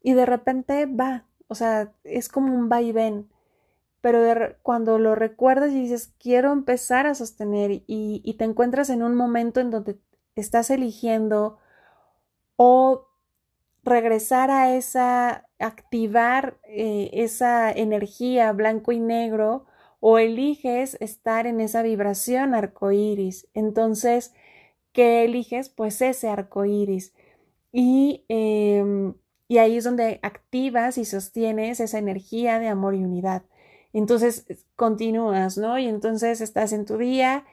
y 0.01 0.13
de 0.13 0.25
repente 0.25 0.85
va, 0.87 1.27
o 1.47 1.55
sea, 1.55 1.93
es 2.03 2.29
como 2.29 2.55
un 2.55 2.69
va 2.71 2.81
y 2.81 2.91
ven, 2.91 3.29
pero 4.01 4.19
cuando 4.63 4.97
lo 4.97 5.13
recuerdas 5.13 5.71
y 5.71 5.81
dices, 5.81 6.13
quiero 6.19 6.51
empezar 6.51 7.05
a 7.07 7.15
sostener, 7.15 7.71
y, 7.71 7.83
y 7.87 8.33
te 8.35 8.45
encuentras 8.45 8.89
en 8.89 9.03
un 9.03 9.15
momento 9.15 9.59
en 9.59 9.69
donde 9.69 9.99
estás 10.35 10.69
eligiendo 10.69 11.57
o 12.55 13.07
regresar 13.83 14.51
a 14.51 14.75
esa, 14.75 15.47
activar 15.59 16.59
eh, 16.65 17.09
esa 17.13 17.71
energía 17.71 18.51
blanco 18.53 18.91
y 18.91 18.99
negro 18.99 19.65
o 19.99 20.19
eliges 20.19 20.97
estar 20.99 21.47
en 21.47 21.61
esa 21.61 21.83
vibración 21.83 22.55
arcoíris. 22.55 23.47
Entonces, 23.53 24.33
¿qué 24.93 25.23
eliges? 25.25 25.69
Pues 25.69 26.01
ese 26.01 26.29
arcoíris. 26.29 27.13
Y, 27.71 28.25
em, 28.29 29.15
y 29.47 29.57
ahí 29.59 29.77
es 29.77 29.83
donde 29.85 30.19
activas 30.23 30.97
y 30.97 31.05
sostienes 31.05 31.79
esa 31.79 31.99
energía 31.99 32.59
de 32.59 32.67
amor 32.69 32.95
y 32.95 33.03
unidad. 33.03 33.43
Entonces 33.93 34.45
continúas, 34.75 35.57
¿no? 35.57 35.77
Y 35.79 35.87
entonces 35.87 36.41
estás 36.41 36.73
en 36.73 36.85
tu 36.85 36.97
día 36.97 37.45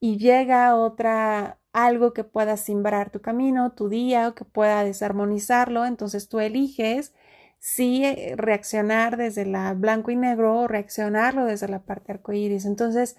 y 0.00 0.18
llega 0.18 0.76
otra 0.76 1.58
algo 1.76 2.14
que 2.14 2.24
pueda 2.24 2.56
simbrar 2.56 3.10
tu 3.10 3.20
camino, 3.20 3.72
tu 3.72 3.90
día, 3.90 4.28
o 4.28 4.34
que 4.34 4.46
pueda 4.46 4.82
desarmonizarlo, 4.82 5.84
entonces 5.84 6.28
tú 6.30 6.40
eliges 6.40 7.14
si 7.58 8.02
eh, 8.04 8.34
reaccionar 8.36 9.18
desde 9.18 9.44
la 9.44 9.74
blanco 9.74 10.10
y 10.10 10.16
negro 10.16 10.60
o 10.60 10.68
reaccionarlo 10.68 11.44
desde 11.44 11.68
la 11.68 11.80
parte 11.84 12.12
arcoíris. 12.12 12.64
Entonces, 12.64 13.18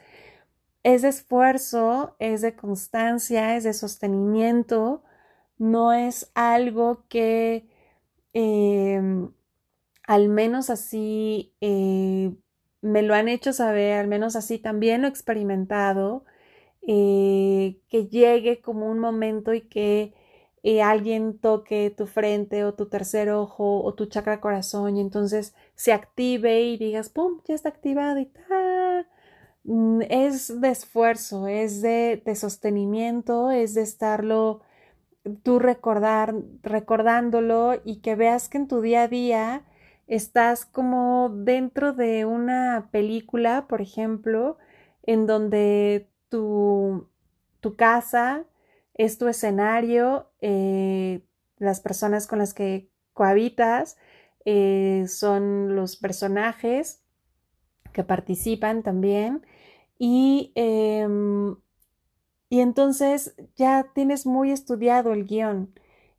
es 0.84 1.04
de 1.04 1.10
esfuerzo, 1.10 2.16
es 2.20 2.42
de 2.42 2.56
constancia, 2.56 3.56
es 3.58 3.64
de 3.64 3.74
sostenimiento, 3.74 5.04
no 5.60 5.94
es 5.94 6.32
algo 6.36 7.06
que 7.10 7.68
em, 8.34 9.32
al 10.08 10.30
menos 10.30 10.70
así 10.72 11.54
eh, 11.62 12.34
me 12.82 13.02
lo 13.04 13.14
han 13.16 13.28
hecho 13.30 13.54
saber, 13.54 14.00
al 14.00 14.08
menos 14.08 14.36
así 14.36 14.60
también 14.60 15.02
lo 15.02 15.08
he 15.08 15.12
experimentado 15.12 16.26
eh, 16.88 17.80
que 17.90 18.08
llegue 18.08 18.62
como 18.62 18.90
un 18.90 19.00
momento 19.00 19.54
y 19.54 19.62
que 19.62 20.14
eh, 20.64 20.82
alguien 20.82 21.38
toque 21.40 21.94
tu 21.96 22.08
frente 22.08 22.66
o 22.66 22.74
tu 22.74 22.88
tercer 22.90 23.30
ojo 23.32 23.84
o 23.84 23.94
tu 23.94 24.08
chakra 24.08 24.42
corazón 24.42 24.98
y 24.98 25.02
entonces 25.02 25.54
se 25.76 25.94
active 25.94 26.62
y 26.64 26.78
digas, 26.78 27.10
¡pum!, 27.10 27.42
ya 27.46 27.56
está 27.56 27.70
activado 27.70 28.20
y 28.20 28.26
ta. 28.28 29.08
Mm, 29.64 30.02
es 30.10 30.62
de 30.62 30.70
esfuerzo, 30.70 31.48
es 31.48 31.82
de, 31.82 32.22
de 32.26 32.36
sostenimiento, 32.36 33.52
es 33.52 33.74
de 33.76 33.82
estarlo 33.84 34.62
tú 35.44 35.60
recordar, 35.60 36.36
recordándolo 36.64 37.82
y 37.86 37.98
que 38.02 38.16
veas 38.16 38.50
que 38.50 38.58
en 38.58 38.68
tu 38.68 38.82
día 38.82 39.04
a 39.04 39.08
día 39.08 39.66
estás 40.08 40.66
como 40.66 41.30
dentro 41.30 41.94
de 41.94 42.26
una 42.26 42.90
película, 42.92 43.68
por 43.68 43.82
ejemplo, 43.82 44.58
en 45.04 45.28
donde 45.28 46.10
tu, 46.30 47.10
tu 47.60 47.76
casa, 47.76 48.46
es 48.94 49.18
tu 49.18 49.28
escenario, 49.28 50.30
eh, 50.42 51.22
las 51.58 51.80
personas 51.80 52.28
con 52.28 52.40
las 52.40 52.54
que 52.54 52.90
cohabitas 53.14 53.98
eh, 54.46 55.06
son 55.08 55.76
los 55.76 55.98
personajes 55.98 57.04
que 57.94 58.04
participan 58.04 58.84
también 58.84 59.46
y, 59.98 60.52
em, 60.56 61.56
y 62.50 62.62
entonces 62.62 63.36
ya 63.56 63.92
tienes 63.94 64.26
muy 64.26 64.52
estudiado 64.52 65.14
el 65.14 65.26
guion 65.26 65.74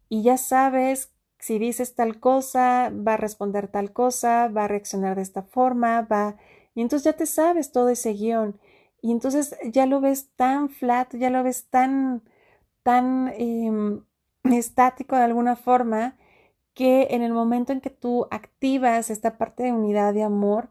y 0.09 0.23
ya 0.23 0.37
sabes 0.37 1.13
si 1.39 1.59
dices 1.59 1.95
tal 1.95 2.21
cosa, 2.21 2.91
va 2.91 3.15
a 3.15 3.17
responder 3.17 3.69
tal 3.69 3.93
cosa, 3.93 4.49
va 4.49 4.65
a 4.65 4.69
reaccionar 4.69 5.17
de 5.17 5.23
esta 5.23 5.43
forma, 5.43 6.03
va... 6.03 6.37
Y 6.75 6.81
entonces 6.83 7.05
ya 7.05 7.13
te 7.17 7.27
sabes 7.27 7.73
todo 7.73 7.89
ese 7.89 8.13
guion. 8.13 8.59
Y 9.01 9.13
entonces 9.13 9.57
ya 9.65 9.87
lo 9.87 10.01
ves 10.01 10.31
tan 10.37 10.69
flat, 10.69 11.15
ya 11.15 11.31
lo 11.31 11.43
ves 11.43 11.67
tan, 11.71 12.23
tan 12.83 13.33
em, 13.37 14.03
estático 14.45 15.17
de 15.17 15.23
alguna 15.23 15.57
forma, 15.57 16.17
que 16.75 17.09
en 17.11 17.23
el 17.23 17.33
momento 17.33 17.73
en 17.73 17.81
que 17.81 17.91
tú 17.91 18.27
activas 18.31 19.11
esta 19.11 19.37
parte 19.37 19.65
de 19.65 19.73
unidad 19.73 20.15
de 20.15 20.23
amor, 20.23 20.69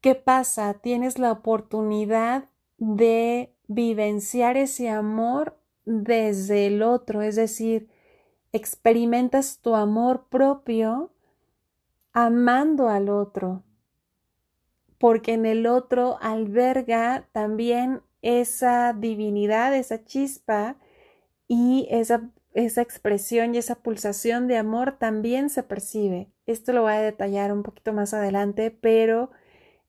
¿qué 0.00 0.14
pasa? 0.14 0.74
Tienes 0.74 1.18
la 1.18 1.32
oportunidad 1.32 2.48
de 2.78 3.54
vivenciar 3.68 4.56
ese 4.56 4.88
amor 4.88 5.58
desde 5.84 6.66
el 6.66 6.82
otro, 6.82 7.22
es 7.22 7.36
decir, 7.36 7.88
experimentas 8.52 9.58
tu 9.60 9.74
amor 9.74 10.28
propio 10.28 11.10
amando 12.12 12.88
al 12.88 13.10
otro, 13.10 13.62
porque 14.98 15.32
en 15.34 15.46
el 15.46 15.66
otro 15.66 16.18
alberga 16.20 17.28
también 17.32 18.02
esa 18.22 18.92
divinidad, 18.92 19.74
esa 19.74 20.04
chispa 20.04 20.76
y 21.48 21.86
esa, 21.90 22.30
esa 22.54 22.82
expresión 22.82 23.54
y 23.54 23.58
esa 23.58 23.76
pulsación 23.76 24.48
de 24.48 24.56
amor 24.58 24.98
también 24.98 25.50
se 25.50 25.62
percibe. 25.62 26.30
Esto 26.46 26.72
lo 26.72 26.82
voy 26.82 26.92
a 26.94 27.00
detallar 27.00 27.52
un 27.52 27.62
poquito 27.62 27.92
más 27.92 28.14
adelante, 28.14 28.70
pero 28.70 29.30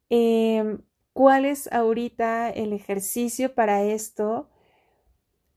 em, 0.10 0.82
¿cuál 1.14 1.46
es 1.46 1.72
ahorita 1.72 2.50
el 2.50 2.74
ejercicio 2.74 3.56
para 3.56 3.84
esto? 3.84 4.50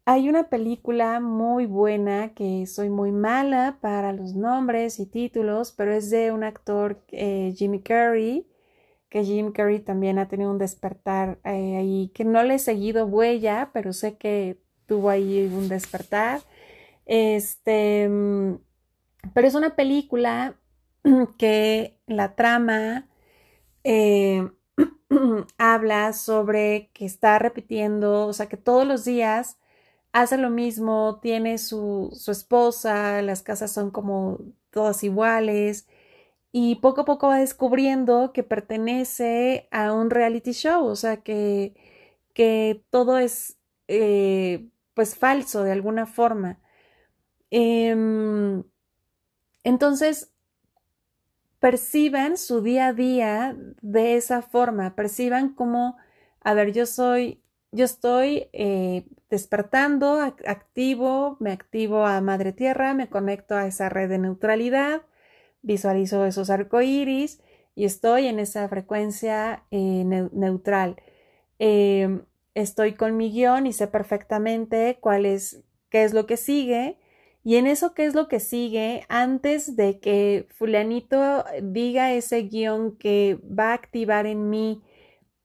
Hay 0.06 0.28
una 0.28 0.48
película 0.48 1.20
muy 1.20 1.66
buena 1.66 2.34
que 2.34 2.66
soy 2.66 2.90
muy 2.90 3.12
mala 3.12 3.78
para 3.80 4.12
los 4.12 4.34
nombres 4.34 4.98
y 4.98 5.06
títulos, 5.06 5.72
pero 5.72 5.92
es 5.92 6.10
de 6.10 6.32
un 6.32 6.42
actor, 6.42 7.04
eh, 7.12 7.54
Jimmy 7.56 7.80
Carrey, 7.80 8.49
que 9.10 9.24
Jim 9.24 9.52
Carrey 9.52 9.80
también 9.80 10.18
ha 10.18 10.28
tenido 10.28 10.50
un 10.50 10.58
despertar 10.58 11.40
eh, 11.44 11.76
ahí, 11.78 12.10
que 12.14 12.24
no 12.24 12.42
le 12.44 12.54
he 12.54 12.58
seguido 12.58 13.06
huella, 13.06 13.70
pero 13.74 13.92
sé 13.92 14.16
que 14.16 14.58
tuvo 14.86 15.10
ahí 15.10 15.50
un 15.52 15.68
despertar. 15.68 16.40
Este, 17.06 18.08
mm, 18.08 18.58
pero 19.34 19.48
es 19.48 19.54
una 19.54 19.76
película 19.76 20.56
que 21.38 21.98
la 22.06 22.36
trama 22.36 23.08
eh, 23.84 24.48
habla 25.58 26.12
sobre 26.12 26.90
que 26.94 27.04
está 27.06 27.38
repitiendo, 27.38 28.26
o 28.28 28.32
sea, 28.32 28.48
que 28.48 28.56
todos 28.56 28.86
los 28.86 29.04
días 29.04 29.58
hace 30.12 30.38
lo 30.38 30.50
mismo, 30.50 31.20
tiene 31.22 31.58
su, 31.58 32.10
su 32.14 32.30
esposa, 32.32 33.22
las 33.22 33.42
casas 33.42 33.72
son 33.72 33.90
como 33.90 34.38
todas 34.70 35.04
iguales 35.04 35.88
y 36.52 36.76
poco 36.76 37.02
a 37.02 37.04
poco 37.04 37.28
va 37.28 37.38
descubriendo 37.38 38.32
que 38.32 38.42
pertenece 38.42 39.68
a 39.70 39.92
un 39.92 40.10
reality 40.10 40.52
show, 40.52 40.86
o 40.86 40.96
sea 40.96 41.18
que, 41.18 41.74
que 42.34 42.84
todo 42.90 43.18
es 43.18 43.58
eh, 43.88 44.68
pues 44.94 45.16
falso 45.16 45.62
de 45.64 45.72
alguna 45.72 46.06
forma. 46.06 46.60
Em, 47.50 48.64
entonces, 49.64 50.32
perciban 51.60 52.36
su 52.36 52.62
día 52.62 52.88
a 52.88 52.92
día 52.94 53.56
de 53.82 54.16
esa 54.16 54.42
forma, 54.42 54.96
perciban 54.96 55.54
como, 55.54 55.96
a 56.40 56.54
ver, 56.54 56.72
yo 56.72 56.86
soy, 56.86 57.42
yo 57.70 57.84
estoy 57.84 58.48
eh, 58.52 59.06
despertando, 59.28 60.20
activo, 60.20 61.36
me 61.40 61.52
activo 61.52 62.06
a 62.06 62.20
Madre 62.20 62.52
Tierra, 62.52 62.94
me 62.94 63.08
conecto 63.08 63.54
a 63.56 63.66
esa 63.66 63.88
red 63.88 64.08
de 64.08 64.18
neutralidad, 64.18 65.02
visualizo 65.62 66.24
esos 66.26 66.50
arcoíris 66.50 67.40
y 67.74 67.84
estoy 67.84 68.26
en 68.26 68.38
esa 68.38 68.68
frecuencia 68.68 69.64
eh, 69.70 70.04
neutral. 70.32 70.96
Em, 71.58 72.24
estoy 72.54 72.94
con 72.94 73.16
mi 73.16 73.30
guion 73.30 73.66
y 73.66 73.72
sé 73.72 73.86
perfectamente 73.86 74.98
cuál 75.00 75.26
es, 75.26 75.62
qué 75.90 76.04
es 76.04 76.14
lo 76.14 76.26
que 76.26 76.36
sigue. 76.36 76.98
Y 77.42 77.56
en 77.56 77.66
eso, 77.66 77.94
qué 77.94 78.04
es 78.04 78.14
lo 78.14 78.28
que 78.28 78.38
sigue, 78.40 79.06
antes 79.08 79.74
de 79.76 79.98
que 79.98 80.46
fulanito 80.50 81.44
diga 81.62 82.12
ese 82.12 82.42
guion 82.42 82.96
que 82.98 83.38
va 83.46 83.70
a 83.70 83.74
activar 83.74 84.26
en 84.26 84.50
mí 84.50 84.82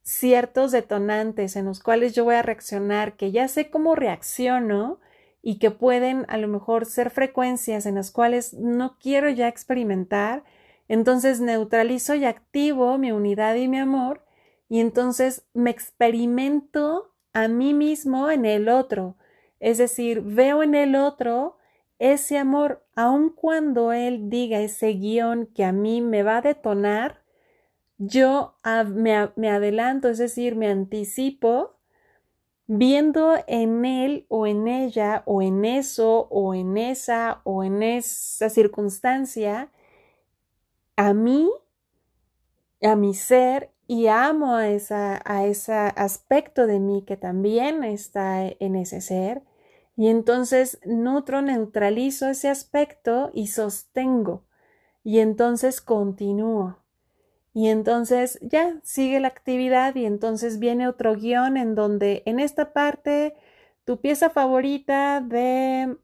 ciertos 0.04 0.72
detonantes 0.72 1.56
en 1.56 1.66
los 1.66 1.82
cuales 1.82 2.14
yo 2.14 2.26
voy 2.26 2.36
a 2.36 2.42
reaccionar, 2.44 3.16
que 3.18 3.32
ya 3.32 3.48
sé 3.48 3.70
cómo 3.70 3.96
reacciono 3.96 5.00
y 5.48 5.60
que 5.60 5.70
pueden 5.70 6.26
a 6.28 6.38
lo 6.38 6.48
mejor 6.48 6.88
ser 6.88 7.12
frecuencias 7.12 7.86
en 7.86 7.94
las 7.94 8.10
cuales 8.10 8.56
no 8.56 8.98
quiero 8.98 9.30
ya 9.30 9.48
experimentar, 9.48 10.44
entonces 10.88 11.40
neutralizo 11.40 12.16
y 12.16 12.26
activo 12.26 12.98
mi 12.98 13.12
unidad 13.12 13.54
y 13.54 13.68
mi 13.68 13.78
amor 13.78 14.26
y 14.70 14.80
entonces 14.80 15.46
me 15.54 15.70
experimento 15.70 17.14
a 17.32 17.48
mí 17.48 17.76
mismo 17.76 18.32
en 18.32 18.48
el 18.48 18.70
otro, 18.70 19.18
es 19.60 19.78
decir, 19.78 20.22
veo 20.22 20.64
en 20.64 20.74
el 20.74 20.96
otro 20.96 21.58
ese 22.00 22.40
amor, 22.40 22.84
aun 22.96 23.30
cuando 23.30 23.94
él 23.94 24.32
diga 24.32 24.60
ese 24.62 24.94
guion 24.94 25.46
que 25.46 25.64
a 25.64 25.72
mí 25.72 26.02
me 26.02 26.24
va 26.24 26.38
a 26.38 26.42
detonar, 26.42 27.22
yo 28.00 28.56
me, 28.96 29.14
adelanto, 29.48 30.10
es 30.10 30.18
decir, 30.18 30.56
me 30.56 30.70
anticipo 30.70 31.75
viendo 32.68 33.36
en 33.48 33.86
él 33.86 34.26
o 34.30 34.48
en 34.48 34.68
ella 34.68 35.24
o 35.26 35.42
en 35.42 35.66
eso 35.66 36.28
o 36.30 36.54
en 36.54 36.78
esa 36.78 37.42
o 37.44 37.64
en 37.64 37.84
esa 37.84 38.50
circunstancia 38.50 39.72
a 40.98 41.14
mí, 41.14 41.50
a 42.82 42.96
mi 42.96 43.14
ser 43.14 43.72
y 43.88 44.08
amo 44.08 44.56
a, 44.56 44.70
esa, 44.70 45.22
a 45.26 45.46
ese 45.46 45.74
aspecto 45.74 46.68
de 46.68 46.80
mí 46.80 47.04
que 47.06 47.18
también 47.18 47.84
está 47.84 48.46
en 48.48 48.76
ese 48.76 49.02
ser 49.02 49.44
y 49.96 50.08
entonces 50.10 50.80
nutro, 50.86 51.42
neutralizo 51.42 52.28
ese 52.30 52.50
aspecto 52.50 53.32
y 53.34 53.48
sostengo 53.48 54.44
y 55.04 55.20
entonces 55.20 55.82
continúo. 55.82 56.78
Y 57.56 57.70
entonces 57.70 58.38
ya 58.42 58.82
sigue 58.84 59.22
la 59.22 59.30
actividad 59.30 59.96
y 59.96 60.06
entonces 60.06 60.60
viene 60.60 60.90
otro 60.90 61.16
guion 61.16 61.56
en 61.56 61.74
donde 61.74 62.22
en 62.26 62.40
esta 62.42 62.74
parte 62.74 63.34
tu 63.86 64.02
pieza 64.02 64.30
favorita 64.30 65.22
de 65.22 65.98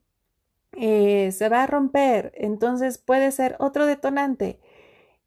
eh, 0.74 1.32
se 1.34 1.50
va 1.50 1.64
a 1.64 1.68
romper, 1.68 2.32
entonces 2.38 2.98
puede 3.00 3.32
ser 3.34 3.58
otro 3.60 3.86
detonante. 3.86 4.62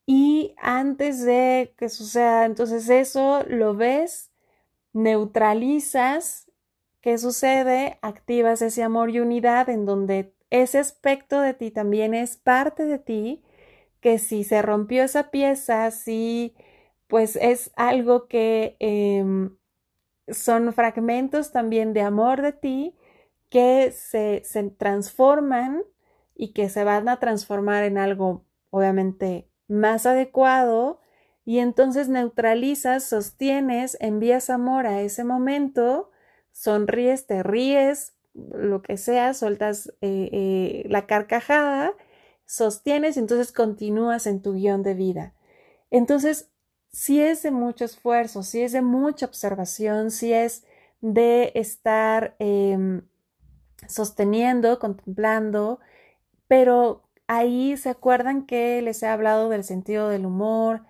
Y 0.07 0.55
antes 0.59 1.25
de 1.25 1.75
que 1.79 1.91
suceda, 1.91 2.47
entonces 2.47 2.89
eso 2.89 3.43
lo 3.49 3.75
ves, 3.77 4.33
neutralizas, 4.95 6.51
¿qué 7.03 7.19
sucede? 7.19 7.99
Activas 8.03 8.63
ese 8.63 8.83
amor 8.83 9.11
y 9.11 9.21
unidad 9.21 9.69
en 9.71 9.87
donde 9.87 10.35
ese 10.51 10.79
aspecto 10.79 11.41
de 11.41 11.55
ti 11.55 11.71
también 11.71 12.15
es 12.15 12.39
parte 12.39 12.87
de 12.87 12.99
ti 12.99 13.45
que 14.05 14.19
si 14.19 14.45
se 14.45 14.61
rompió 14.61 15.03
esa 15.03 15.31
pieza, 15.31 15.91
si 15.91 16.55
pues 17.07 17.37
es 17.37 17.73
algo 17.75 18.29
que 18.29 18.77
em, 18.79 19.57
son 20.29 20.75
fragmentos 20.75 21.53
también 21.53 21.95
de 21.95 22.03
amor 22.03 22.43
de 22.43 22.53
ti 22.53 22.95
que 23.49 23.93
se, 23.93 24.43
se 24.45 24.63
transforman 24.65 25.85
y 26.35 26.53
que 26.53 26.69
se 26.69 26.85
van 26.85 27.09
a 27.09 27.19
transformar 27.19 27.83
en 27.85 27.97
algo 27.97 28.45
obviamente 28.69 29.49
más 29.69 30.05
adecuado 30.05 31.01
y 31.47 31.61
entonces 31.61 32.11
neutralizas, 32.11 33.05
sostienes, 33.05 33.97
envías 34.01 34.51
amor 34.51 34.87
a 34.87 35.01
ese 35.01 35.25
momento, 35.25 36.11
sonríes, 36.53 37.27
te 37.27 37.43
ríes, 37.43 38.13
lo 38.35 38.83
que 38.83 38.99
sea, 38.99 39.33
sueltas 39.33 39.89
eh, 40.03 40.29
eh, 40.31 40.87
la 40.91 41.07
carcajada 41.07 41.95
sostienes 42.47 43.17
y 43.17 43.21
entonces 43.21 43.53
continúas 43.53 44.27
en 44.27 44.43
tu 44.43 44.55
guion 44.55 44.83
de 44.83 44.95
vida. 44.95 45.35
Entonces, 45.91 46.51
si 46.93 47.21
es 47.21 47.43
de 47.43 47.51
mucho 47.51 47.85
esfuerzo, 47.85 48.43
si 48.43 48.63
es 48.63 48.73
de 48.73 48.83
mucha 48.83 49.27
observación, 49.27 50.11
si 50.11 50.33
es 50.33 50.65
de 51.01 51.53
estar 51.55 52.37
em, 52.39 53.03
sosteniendo, 53.89 54.79
contemplando, 54.79 55.81
pero 56.49 57.03
ahí 57.27 57.77
se 57.77 57.91
acuerdan 57.91 58.47
que 58.47 58.81
les 58.83 59.03
he 59.03 59.07
hablado 59.09 59.49
del 59.49 59.65
sentido 59.65 60.09
del 60.09 60.27
humor, 60.27 60.83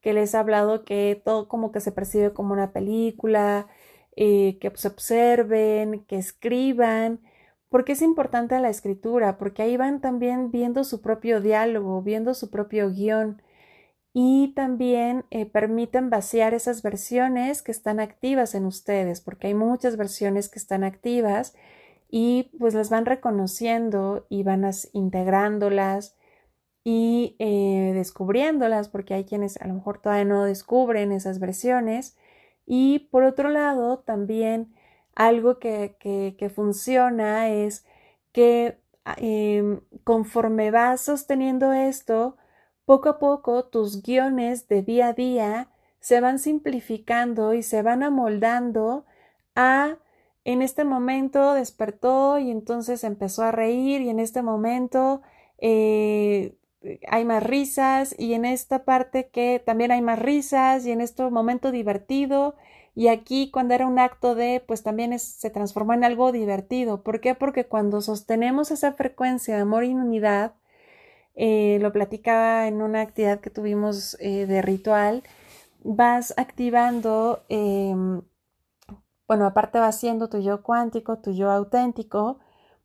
que 0.00 0.12
les 0.12 0.34
he 0.34 0.38
hablado 0.38 0.84
que 0.84 1.20
todo 1.24 1.48
como 1.48 1.72
que 1.72 1.80
se 1.80 1.92
percibe 1.92 2.32
como 2.32 2.52
una 2.54 2.72
película, 2.72 3.68
eh, 4.16 4.58
que 4.60 4.72
se 4.74 4.88
observen, 4.88 6.04
que 6.06 6.16
escriban. 6.16 7.20
Porque 7.70 7.92
es 7.92 8.02
importante 8.02 8.58
la 8.60 8.68
escritura? 8.68 9.38
Porque 9.38 9.62
ahí 9.62 9.76
van 9.76 10.00
también 10.00 10.50
viendo 10.50 10.84
su 10.84 11.00
propio 11.00 11.40
diálogo, 11.40 12.02
viendo 12.02 12.34
su 12.34 12.50
propio 12.50 12.90
guion 12.90 13.40
y 14.12 14.52
también 14.54 15.24
eh, 15.30 15.46
permiten 15.46 16.10
vaciar 16.10 16.52
esas 16.52 16.82
versiones 16.82 17.62
que 17.62 17.72
están 17.72 18.00
activas 18.00 18.54
en 18.54 18.66
ustedes, 18.66 19.20
porque 19.20 19.48
hay 19.48 19.54
muchas 19.54 19.96
versiones 19.96 20.48
que 20.48 20.58
están 20.58 20.84
activas 20.84 21.54
y 22.10 22.50
pues 22.58 22.74
las 22.74 22.90
van 22.90 23.06
reconociendo 23.06 24.26
y 24.28 24.42
van 24.42 24.68
integrándolas 24.92 26.16
y 26.84 27.36
eh, 27.38 27.92
descubriéndolas, 27.94 28.88
porque 28.88 29.14
hay 29.14 29.24
quienes 29.24 29.56
a 29.60 29.68
lo 29.68 29.74
mejor 29.74 30.00
todavía 30.00 30.24
no 30.24 30.44
descubren 30.44 31.12
esas 31.12 31.38
versiones. 31.38 32.16
Y 32.66 33.10
por 33.10 33.24
otro 33.24 33.48
lado, 33.50 34.00
también 34.00 34.74
algo 35.20 35.58
que, 35.58 35.96
que, 36.00 36.48
funciona 36.48 37.50
es 37.50 37.84
que 38.32 38.78
em, 39.18 39.80
conforme 40.02 40.70
vas 40.70 41.02
sosteniendo 41.02 41.74
esto, 41.74 42.38
poco 42.86 43.10
a 43.10 43.18
poco 43.18 43.66
tus 43.66 44.02
guiones 44.02 44.66
de 44.68 44.82
día 44.82 45.08
a 45.08 45.12
día 45.12 45.68
se 46.00 46.22
van 46.22 46.38
simplificando 46.38 47.52
y 47.52 47.62
se 47.62 47.82
van 47.82 48.02
amoldando 48.02 49.04
a 49.54 49.98
en 50.44 50.62
este 50.62 50.84
momento 50.84 51.52
despertó 51.52 52.38
y 52.38 52.50
entonces 52.50 53.04
empezó 53.04 53.42
a 53.42 53.52
reír 53.52 54.00
y 54.00 54.08
en 54.08 54.20
este 54.20 54.40
momento 54.40 55.20
eh, 55.58 56.56
hay 57.08 57.26
más 57.26 57.42
risas 57.42 58.14
y 58.18 58.32
en 58.32 58.46
esta 58.46 58.84
parte 58.86 59.28
que 59.28 59.62
también 59.64 59.90
hay 59.92 60.00
más 60.00 60.18
risas 60.18 60.86
y 60.86 60.92
en 60.92 61.02
este 61.02 61.28
momento 61.28 61.72
divertido 61.72 62.54
y 63.00 63.08
aquí 63.08 63.50
cuando 63.50 63.72
era 63.72 63.86
un 63.86 63.98
acto 63.98 64.34
de 64.34 64.62
pues 64.66 64.82
también 64.82 65.18
se 65.18 65.48
transformó 65.48 65.94
en 65.94 66.04
algo 66.04 66.32
divertido. 66.32 67.02
¿Por 67.02 67.22
qué? 67.22 67.34
Porque 67.34 67.64
cuando 67.64 68.02
sostenemos 68.02 68.70
esa 68.70 68.92
frecuencia 68.92 69.56
de 69.56 69.62
amor 69.62 69.84
y 69.84 69.94
unidad, 69.94 70.52
eh, 71.34 71.78
lo 71.80 71.92
platicaba 71.92 72.68
en 72.68 72.82
una 72.82 73.00
actividad 73.00 73.40
que 73.40 73.48
tuvimos 73.48 74.18
eh, 74.20 74.44
de 74.44 74.60
ritual, 74.60 75.22
vas 75.82 76.34
activando, 76.36 77.42
em, 77.48 78.20
bueno, 79.26 79.46
aparte 79.46 79.78
vas 79.78 79.98
siendo 79.98 80.28
tu 80.28 80.40
yo 80.40 80.62
cuántico, 80.62 81.20
tu 81.20 81.32
yo 81.32 81.50
auténtico, 81.50 82.38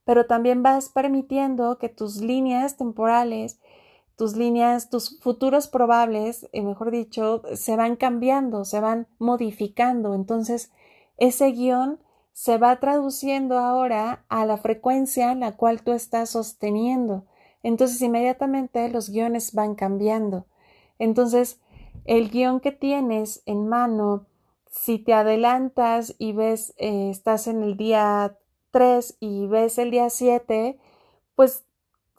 pero 0.06 0.28
también 0.28 0.64
vas 0.64 0.88
permitiendo 0.88 1.78
que 1.78 1.90
tus 1.90 2.22
líneas 2.22 2.78
temporales, 2.78 3.60
tus 4.18 4.36
líneas, 4.36 4.90
tus 4.90 5.20
futuros 5.20 5.68
probables, 5.68 6.48
eh, 6.54 6.62
mejor 6.62 6.92
dicho, 6.92 7.42
se 7.56 7.76
van 7.76 7.96
cambiando, 7.96 8.66
se 8.66 8.80
van 8.80 9.08
modificando. 9.20 10.14
Entonces, 10.14 10.72
ese 11.18 11.52
guion 11.52 12.00
se 12.34 12.58
va 12.58 12.80
traduciendo 12.80 13.58
ahora 13.60 14.26
a 14.28 14.46
la 14.46 14.58
frecuencia 14.58 15.32
en 15.32 15.40
la 15.40 15.56
cual 15.56 15.84
tú 15.84 15.94
estás 15.94 16.32
sosteniendo. 16.32 17.26
Entonces 17.64 18.02
inmediatamente 18.02 18.90
los 18.90 19.10
guiones 19.10 19.54
van 19.54 19.76
cambiando. 19.76 20.46
Entonces, 21.00 21.60
el 22.04 22.30
guion 22.30 22.60
que 22.60 22.72
tienes 22.72 23.42
en 23.46 23.68
mano, 23.68 24.28
si 24.70 25.00
te 25.00 25.14
adelantas 25.14 26.14
y 26.18 26.34
ves, 26.34 26.74
eh, 26.78 27.10
estás 27.10 27.48
en 27.48 27.64
el 27.64 27.78
día 27.78 28.38
3 28.72 29.18
y 29.20 29.48
ves 29.48 29.78
el 29.78 29.92
día 29.92 30.10
7, 30.10 30.78
pues 31.36 31.65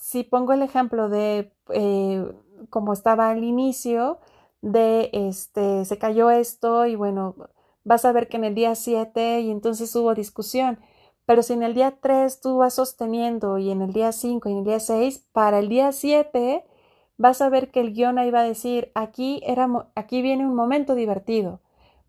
si 0.07 0.23
pongo 0.23 0.53
el 0.53 0.63
ejemplo 0.63 1.09
de 1.09 1.53
eh, 1.71 2.25
como 2.71 2.93
estaba 2.93 3.29
al 3.29 3.43
inicio, 3.43 4.21
de 4.63 5.11
este, 5.13 5.85
se 5.85 5.99
cayó 5.99 6.31
esto 6.31 6.87
y 6.87 6.95
bueno, 6.95 7.35
vas 7.83 8.05
a 8.05 8.13
ver 8.13 8.29
que 8.29 8.37
en 8.37 8.45
el 8.45 8.55
día 8.55 8.77
7 8.77 9.41
y 9.41 9.51
entonces 9.51 9.95
hubo 9.97 10.15
discusión. 10.15 10.79
Pero 11.25 11.43
si 11.43 11.55
en 11.55 11.65
el 11.65 11.75
día 11.75 11.99
3 12.01 12.41
tú 12.41 12.59
vas 12.59 12.75
sosteniendo 12.75 13.59
y 13.59 13.71
en 13.73 13.83
el 13.83 13.93
día 13.93 14.13
5 14.13 14.49
y 14.49 14.53
en 14.53 14.59
el 14.59 14.65
día 14.65 14.79
6, 14.79 15.27
para 15.33 15.59
el 15.59 15.69
día 15.69 15.91
7 15.91 16.65
vas 17.17 17.43
a 17.43 17.49
ver 17.49 17.73
que 17.73 17.81
el 17.81 17.93
guion 17.93 18.19
ahí 18.19 18.31
va 18.31 18.41
a 18.41 18.45
decir, 18.45 18.93
aquí, 18.95 19.43
era, 19.45 19.69
aquí 19.97 20.23
viene 20.23 20.47
un 20.47 20.55
momento 20.55 20.95
divertido. 20.95 21.61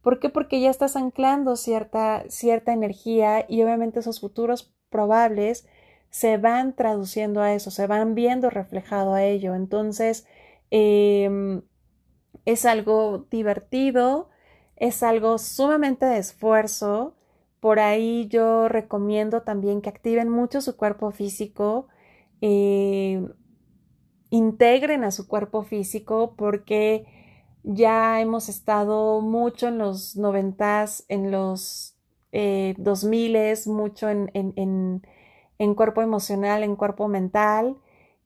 ¿Por 0.04 0.20
qué? 0.20 0.30
Porque 0.30 0.62
ya 0.62 0.70
estás 0.70 0.96
anclando 0.96 1.56
cierta, 1.56 2.26
cierta 2.30 2.74
energía 2.74 3.44
y 3.50 3.64
obviamente 3.64 4.02
esos 4.02 4.20
futuros 4.20 4.72
probables 4.92 5.66
se 6.10 6.38
van 6.38 6.76
traduciendo 6.76 7.42
a 7.42 7.54
eso, 7.54 7.72
se 7.72 7.88
van 7.88 8.16
viendo 8.16 8.50
reflejado 8.50 9.14
a 9.14 9.24
ello. 9.24 9.56
Entonces, 9.56 10.26
em, 10.72 11.62
es 12.46 12.66
algo 12.66 13.28
divertido, 13.32 14.30
es 14.76 15.04
algo 15.04 15.38
sumamente 15.38 16.06
de 16.06 16.20
esfuerzo, 16.20 17.16
por 17.60 17.80
ahí 17.80 18.28
yo 18.30 18.70
recomiendo 18.70 19.42
también 19.42 19.82
que 19.82 19.90
activen 19.90 20.30
mucho 20.30 20.62
su 20.62 20.78
cuerpo 20.78 21.12
físico, 21.12 21.88
eh, 22.42 23.28
integren 24.30 25.04
a 25.04 25.12
su 25.12 25.28
cuerpo 25.28 25.64
físico 25.64 26.36
porque 26.38 27.06
ya 27.64 28.22
hemos 28.22 28.50
estado 28.50 29.22
mucho 29.22 29.68
en 29.68 29.78
los 29.78 30.16
noventas, 30.16 31.06
en 31.10 31.32
los 31.32 31.96
eh, 32.32 32.76
dos 32.78 33.04
miles, 33.04 33.68
mucho 33.68 34.10
en, 34.10 34.32
en, 34.34 35.02
cuerpo 35.76 36.02
emocional, 36.02 36.64
en 36.64 36.76
cuerpo 36.76 37.08
mental 37.08 37.78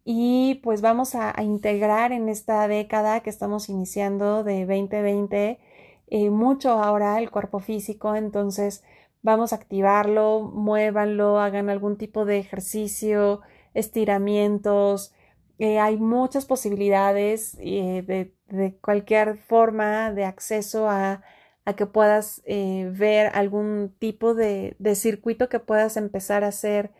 y 0.04 0.56
pues 0.63 0.82
vamos 0.82 1.15
a, 1.15 1.34
integrar 1.44 2.12
en 2.12 2.30
esta 2.30 2.67
década 2.67 3.22
que 3.22 3.30
estamos 3.30 3.70
iniciando 3.70 4.44
de 4.44 4.65
2020 4.65 5.60
eh, 6.08 6.30
mucho 6.30 6.72
ahora 6.72 7.20
el 7.20 7.32
cuerpo 7.32 7.60
físico, 7.60 8.15
entonces 8.15 8.84
vamos 9.22 9.54
a 9.54 9.58
activarlo, 9.58 10.41
muévanlo, 10.41 11.39
hagan 11.39 11.70
algún 11.70 11.98
tipo 11.98 12.26
de 12.26 12.39
ejercicio, 12.39 13.41
estiramientos. 13.74 15.13
Eh, 15.60 15.80
hay 15.80 15.98
muchas 15.98 16.46
posibilidades 16.46 17.58
eh, 17.62 18.34
de, 18.50 18.78
cualquier 18.82 19.38
forma 19.38 20.12
de 20.12 20.26
acceso 20.26 20.89
a, 20.89 21.24
que 21.78 21.86
puedas 21.86 22.44
ver 22.46 23.32
algún 23.34 23.96
tipo 23.98 24.34
de, 24.34 24.76
de 24.80 24.96
circuito 24.96 25.48
que 25.48 25.60
puedas 25.60 25.96
empezar 25.96 26.44
a 26.44 26.48
hacer 26.48 26.91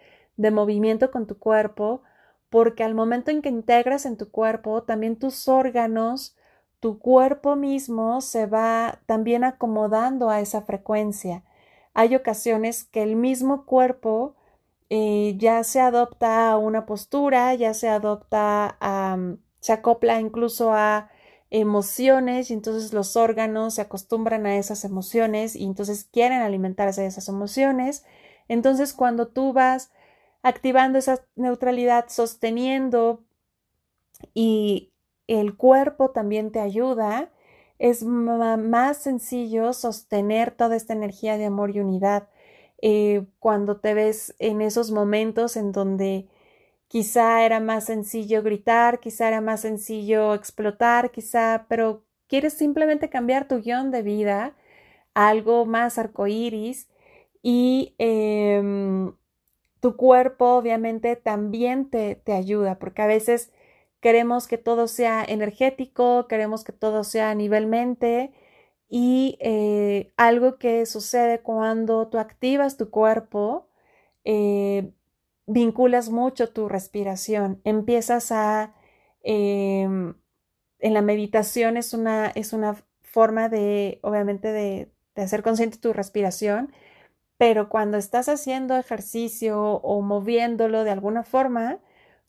de 0.41 0.51
movimiento 0.51 1.12
con 1.12 1.27
tu 1.27 1.38
cuerpo, 1.38 2.01
porque 2.49 2.84
al 2.84 2.95
momento 2.95 3.32
en 3.32 3.41
que 3.41 3.49
integras 3.49 4.06
en 4.06 4.17
tu 4.17 4.30
cuerpo, 4.32 4.84
también 4.84 5.17
tus 5.17 5.47
órganos, 5.47 6.36
tu 6.80 6.99
cuerpo 6.99 7.56
mismo 7.56 8.21
se 8.21 8.45
va 8.47 8.99
también 9.06 9.43
acomodando 9.43 10.30
a 10.30 10.41
esa 10.41 10.62
frecuencia 10.63 11.43
hay 11.93 12.15
ocasiones 12.15 12.84
que 12.86 13.04
el 13.04 13.15
mismo 13.15 13.65
cuerpo 13.65 14.36
eh, 14.89 15.36
ya 15.38 15.63
se 15.63 15.80
adopta 15.80 16.51
a 16.51 16.58
una 16.58 16.86
postura, 16.86 17.54
ya 17.56 17.73
se 17.73 17.89
adopta 17.89 18.77
a, 18.80 19.15
mm, 19.17 19.38
se 19.60 19.73
acopla 19.73 20.19
incluso 20.19 20.73
a 20.73 21.10
emociones 21.49 22.49
y 22.49 22.54
entonces 22.54 22.93
los 22.93 23.15
órganos 23.17 23.75
se 23.75 23.82
acostumbran 23.82 24.45
a 24.45 24.58
esas 24.58 24.86
emociones 24.86 25.56
y 25.56 25.65
entonces 25.65 26.06
quieren 26.06 26.41
alimentarse 26.41 27.01
de 27.01 27.08
esas 27.08 27.27
emociones. 27.27 28.06
Entonces 28.47 28.93
cuando 28.93 29.27
tú 29.27 29.54
vas 29.54 29.91
activando 30.43 30.97
esa 30.99 31.25
neutralidad, 31.36 32.06
sosteniendo 32.10 33.23
y 34.34 34.91
el 35.27 35.56
cuerpo 35.56 36.12
también 36.12 36.51
te 36.51 36.60
ayuda, 36.60 37.32
es 37.80 38.04
más 38.04 38.97
sencillo 38.97 39.73
sostener 39.73 40.51
toda 40.51 40.75
esta 40.75 40.93
energía 40.93 41.38
de 41.38 41.45
amor 41.45 41.75
y 41.75 41.80
unidad. 41.80 42.30
Eh, 42.82 43.25
cuando 43.39 43.80
te 43.80 43.93
ves 43.93 44.36
en 44.39 44.62
esos 44.62 44.91
momentos 44.91 45.56
en 45.58 45.71
donde 45.71 46.27
quizá 46.88 47.45
era 47.45 47.60
más 47.60 47.86
sencillo 47.86 48.43
gritar, 48.43 48.99
quizá 48.99 49.27
era 49.30 49.41
más 49.41 49.62
sencillo 49.62 50.34
explotar, 50.36 51.12
quizá, 51.12 51.65
pero 51.69 52.04
quieres 52.27 52.54
simplemente 52.54 53.10
cambiar 53.10 53.47
tu 53.47 53.62
guion 53.62 53.91
de 53.91 54.01
vida 54.04 54.56
a 55.15 55.30
algo 55.30 55.65
más 55.65 55.97
arcoíris 55.97 56.89
y 57.43 57.95
em, 57.99 59.13
tu 59.82 59.98
cuerpo 59.98 60.56
obviamente 60.58 61.15
también 61.17 61.89
te, 61.91 62.15
te 62.15 62.34
ayuda, 62.34 62.80
porque 62.80 63.02
a 63.04 63.08
veces 63.08 63.52
queremos 64.02 64.48
que 64.48 64.58
todo 64.58 64.88
sea 64.88 65.24
energético, 65.28 66.28
queremos 66.28 66.63
que 66.63 66.74
todo 66.74 67.04
sea 67.04 67.32
a 67.32 67.36
nivel 67.36 67.67
mente 67.67 68.34
y 68.89 69.38
eh, 69.41 70.13
algo 70.17 70.58
que 70.58 70.86
sucede 70.86 71.41
cuando 71.41 72.08
tú 72.10 72.20
activas 72.20 72.78
tu 72.78 72.89
cuerpo, 72.91 73.70
eh, 74.26 74.91
vinculas 75.48 76.10
mucho 76.10 76.50
tu 76.52 76.70
respiración, 76.70 77.62
empiezas 77.63 78.32
a, 78.32 78.76
em, 79.24 80.15
en 80.80 80.94
la 80.94 81.02
meditación 81.02 81.78
es 81.78 81.94
una, 81.94 82.28
es 82.30 82.54
una 82.54 82.76
forma 83.04 83.50
de, 83.50 84.00
obviamente, 84.04 84.52
de, 84.52 84.91
de 85.15 85.22
hacer 85.22 85.44
consciente 85.44 85.78
tu 85.78 85.94
respiración, 85.94 86.74
pero 87.41 87.69
cuando 87.69 87.97
estás 87.97 88.30
haciendo 88.30 88.77
ejercicio 88.77 89.60
o 89.60 90.01
moviéndolo 90.04 90.84
de 90.84 90.91
alguna 90.91 91.23
forma, 91.23 91.80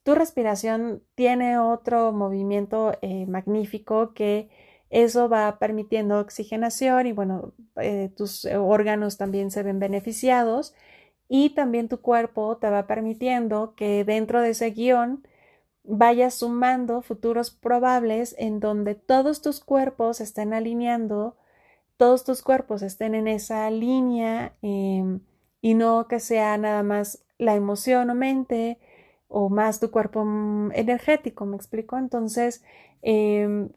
tu 0.05 0.14
respiración 0.14 1.03
tiene 1.14 1.59
otro 1.59 2.12
movimiento 2.12 2.94
eh, 3.03 3.27
magnífico 3.27 4.14
que 4.14 4.48
Eso 4.90 5.29
va 5.29 5.59
permitiendo 5.59 6.18
oxigenación 6.20 7.07
y 7.07 7.12
bueno, 7.12 7.53
eh, 7.77 8.11
tus 8.16 8.46
órganos 8.46 9.16
también 9.18 9.51
se 9.51 9.62
ven 9.62 9.79
beneficiados 9.79 10.75
y 11.29 11.51
también 11.51 11.88
tu 11.88 12.01
cuerpo 12.01 12.57
te 12.59 12.70
va 12.70 12.87
permitiendo 12.87 13.75
que 13.77 14.05
dentro 14.05 14.40
de 14.42 14.51
ese 14.51 14.70
guion 14.70 15.27
vayas 15.85 16.35
sumando 16.35 17.03
futuros 17.03 17.51
probables 17.51 18.35
en 18.38 18.61
donde 18.61 18.94
todos 18.94 19.42
tus 19.42 19.61
cuerpos 19.61 20.20
estén 20.20 20.55
alineando, 20.55 21.37
todos 22.03 22.25
tus 22.25 22.43
cuerpos 22.43 22.83
estén 22.83 23.15
en 23.15 23.29
esa 23.29 23.71
línea 23.71 24.57
em, 24.61 25.21
y 25.61 25.75
no 25.75 26.09
que 26.09 26.19
sea 26.19 26.59
nada 26.59 26.83
más 26.83 27.25
la 27.38 27.55
emoción 27.55 28.11
o 28.11 28.17
mente 28.17 28.81
o 29.29 29.49
más 29.49 29.79
tu 29.79 29.93
cuerpo 29.93 30.25
mm, 30.25 30.73
energético, 30.75 31.47
¿me 31.47 31.55
explico? 31.55 31.97
Entonces, 31.97 32.65
eh, 33.03 33.69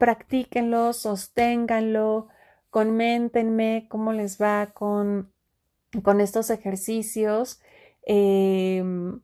practíquenlo, 0.00 0.92
sosténganlo, 0.92 2.26
coméntenme 2.68 3.86
cómo 3.88 4.12
les 4.12 4.42
va 4.42 4.72
con, 4.74 5.32
con 6.02 6.20
estos 6.20 6.50
ejercicios. 6.50 7.60
Em, 8.02 9.20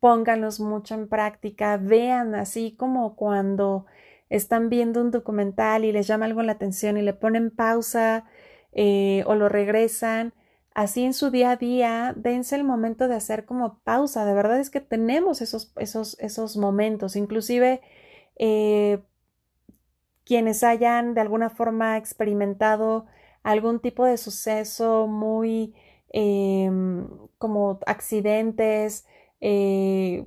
pónganlos 0.00 0.60
mucho 0.60 0.94
en 0.96 1.08
práctica, 1.08 1.78
vean 1.78 2.34
así 2.34 2.76
como 2.76 3.16
cuando 3.16 3.86
están 4.32 4.68
viendo 4.70 5.00
un 5.00 5.10
documental 5.10 5.84
y 5.84 5.92
les 5.92 6.06
llama 6.06 6.26
algo 6.26 6.42
la 6.42 6.52
atención 6.52 6.96
y 6.96 7.02
le 7.02 7.12
ponen 7.12 7.50
pausa 7.50 8.24
eh, 8.72 9.22
o 9.26 9.34
lo 9.34 9.48
regresan 9.48 10.32
así 10.74 11.04
en 11.04 11.12
su 11.14 11.30
día 11.30 11.50
a 11.52 11.56
día, 11.56 12.14
dense 12.16 12.56
el 12.56 12.64
momento 12.64 13.08
de 13.08 13.14
hacer 13.14 13.44
como 13.44 13.78
pausa. 13.80 14.24
De 14.24 14.34
verdad 14.34 14.58
es 14.58 14.70
que 14.70 14.80
tenemos 14.80 15.42
esos, 15.42 15.72
esos, 15.76 16.18
esos 16.18 16.56
momentos. 16.56 17.16
Inclusive 17.16 17.82
eh, 18.36 19.02
quienes 20.24 20.64
hayan 20.64 21.14
de 21.14 21.20
alguna 21.20 21.50
forma 21.50 21.96
experimentado 21.98 23.06
algún 23.42 23.80
tipo 23.80 24.04
de 24.06 24.16
suceso 24.16 25.06
muy 25.06 25.74
em, 26.10 27.08
como 27.38 27.80
accidentes 27.86 29.06
eh, 29.40 30.26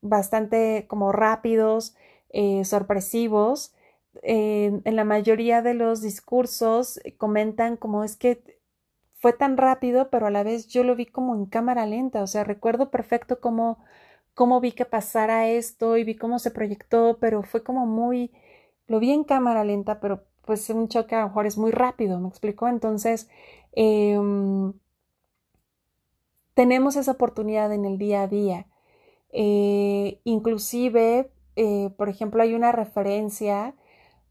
bastante 0.00 0.86
como 0.88 1.12
rápidos, 1.12 1.96
eh, 2.30 2.64
sorpresivos. 2.64 3.74
en 4.22 4.96
la 4.96 5.04
mayoría 5.04 5.62
de 5.62 5.74
los 5.74 6.02
discursos 6.02 7.00
comentan 7.18 7.76
como 7.76 8.04
es 8.04 8.16
que 8.16 8.42
fue 9.20 9.32
tan 9.32 9.56
rápido, 9.56 10.10
pero 10.10 10.26
a 10.26 10.30
la 10.30 10.42
vez 10.44 10.68
yo 10.68 10.84
lo 10.84 10.96
vi 10.96 11.06
como 11.06 11.34
en 11.34 11.46
cámara 11.46 11.86
lenta, 11.86 12.22
o 12.22 12.26
sea, 12.26 12.44
recuerdo 12.44 12.90
perfecto 12.90 13.40
cómo, 13.40 13.78
cómo 14.34 14.60
vi 14.60 14.72
que 14.72 14.84
pasara 14.84 15.48
esto 15.48 15.96
y 15.96 16.04
vi 16.04 16.16
cómo 16.16 16.38
se 16.38 16.50
proyectó, 16.52 17.18
pero 17.20 17.42
fue 17.42 17.62
como 17.64 17.86
muy, 17.86 18.30
lo 18.86 19.00
vi 19.00 19.12
en 19.12 19.24
cámara 19.24 19.64
lenta, 19.64 20.00
pero 20.00 20.24
pues 20.46 20.70
un 20.70 20.88
choque 20.88 21.14
a 21.14 21.20
lo 21.22 21.28
mejor 21.28 21.46
es 21.46 21.58
muy 21.58 21.72
rápido, 21.72 22.20
¿me 22.20 22.28
explicó? 22.28 22.68
Entonces, 22.68 23.28
em, 23.72 24.72
tenemos 26.54 26.96
esa 26.96 27.12
oportunidad 27.12 27.72
en 27.72 27.84
el 27.84 27.98
día 27.98 28.22
a 28.22 28.28
día. 28.28 28.66
Eh, 29.30 30.20
inclusive, 30.24 31.30
eh, 31.58 31.90
por 31.96 32.08
ejemplo, 32.08 32.42
hay 32.42 32.54
una 32.54 32.72
referencia 32.72 33.74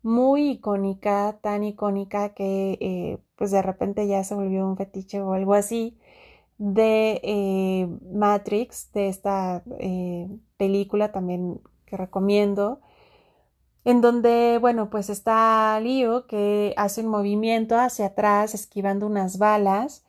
muy 0.03 0.51
icónica, 0.51 1.39
tan 1.41 1.63
icónica 1.63 2.33
que 2.33 2.77
eh, 2.81 3.19
pues 3.35 3.51
de 3.51 3.61
repente 3.61 4.07
ya 4.07 4.23
se 4.23 4.35
volvió 4.35 4.65
un 4.67 4.77
fetiche 4.77 5.21
o 5.21 5.33
algo 5.33 5.53
así, 5.53 5.97
de 6.57 7.19
eh, 7.23 7.87
Matrix, 8.13 8.91
de 8.93 9.09
esta 9.09 9.63
película 10.57 11.11
también 11.11 11.61
que 11.85 11.97
recomiendo, 11.97 12.81
en 13.85 14.01
donde, 14.01 14.57
bueno, 14.61 14.89
pues 14.89 15.09
está 15.09 15.79
Leo 15.81 16.27
que 16.27 16.73
hace 16.77 17.01
un 17.01 17.07
movimiento 17.07 17.77
hacia 17.77 18.07
atrás 18.07 18.53
esquivando 18.53 19.05
unas 19.07 19.37
balas. 19.37 20.05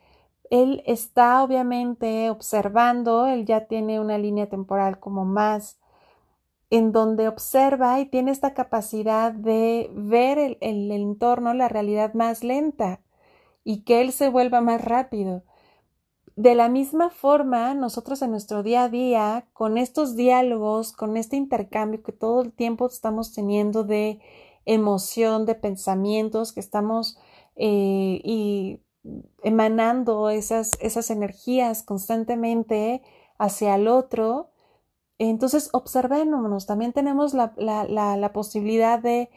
Él 0.50 0.82
está 0.86 1.42
obviamente 1.44 2.30
observando, 2.30 3.26
él 3.26 3.44
ya 3.46 3.66
tiene 3.66 4.00
una 4.00 4.18
línea 4.18 4.48
temporal 4.48 4.98
como 5.00 5.24
más 5.24 5.78
en 6.70 6.92
donde 6.92 7.28
observa 7.28 8.00
y 8.00 8.06
tiene 8.06 8.30
esta 8.30 8.54
capacidad 8.54 9.32
de 9.32 9.90
ver 9.94 10.58
el, 10.60 10.90
entorno, 10.92 11.54
la 11.54 11.68
realidad 11.68 12.14
más 12.14 12.44
lenta 12.44 13.00
y 13.64 13.82
que 13.84 14.00
él 14.00 14.12
se 14.12 14.28
vuelva 14.28 14.60
más 14.60 14.84
rápido. 14.84 15.44
De 16.36 16.54
la 16.54 16.68
misma 16.68 17.10
forma, 17.10 17.74
nosotros 17.74 18.22
en 18.22 18.30
nuestro 18.30 18.62
día 18.62 18.84
a 18.84 18.88
día, 18.88 19.48
con 19.52 19.76
estos 19.78 20.14
diálogos, 20.14 20.92
con 20.92 21.16
este 21.16 21.36
intercambio 21.36 22.02
que 22.02 22.12
todo 22.12 22.42
el 22.42 22.52
tiempo 22.52 22.86
estamos 22.86 23.32
teniendo 23.34 23.82
de 23.84 24.20
emoción, 24.64 25.46
de 25.46 25.54
pensamientos, 25.54 26.52
que 26.52 26.60
estamos 26.60 27.18
eh, 27.56 28.20
y 28.22 28.80
emanando 29.42 30.30
esas, 30.30 30.78
esas 30.80 31.10
energías 31.10 31.82
constantemente 31.82 33.02
hacia 33.38 33.74
el 33.74 33.88
otro, 33.88 34.50
entonces, 35.18 35.70
observémonos. 35.72 36.66
También 36.66 36.92
tenemos 36.92 37.34
la, 37.34 37.52
la, 37.56 38.32
posibilidad 38.32 39.00
de, 39.00 39.30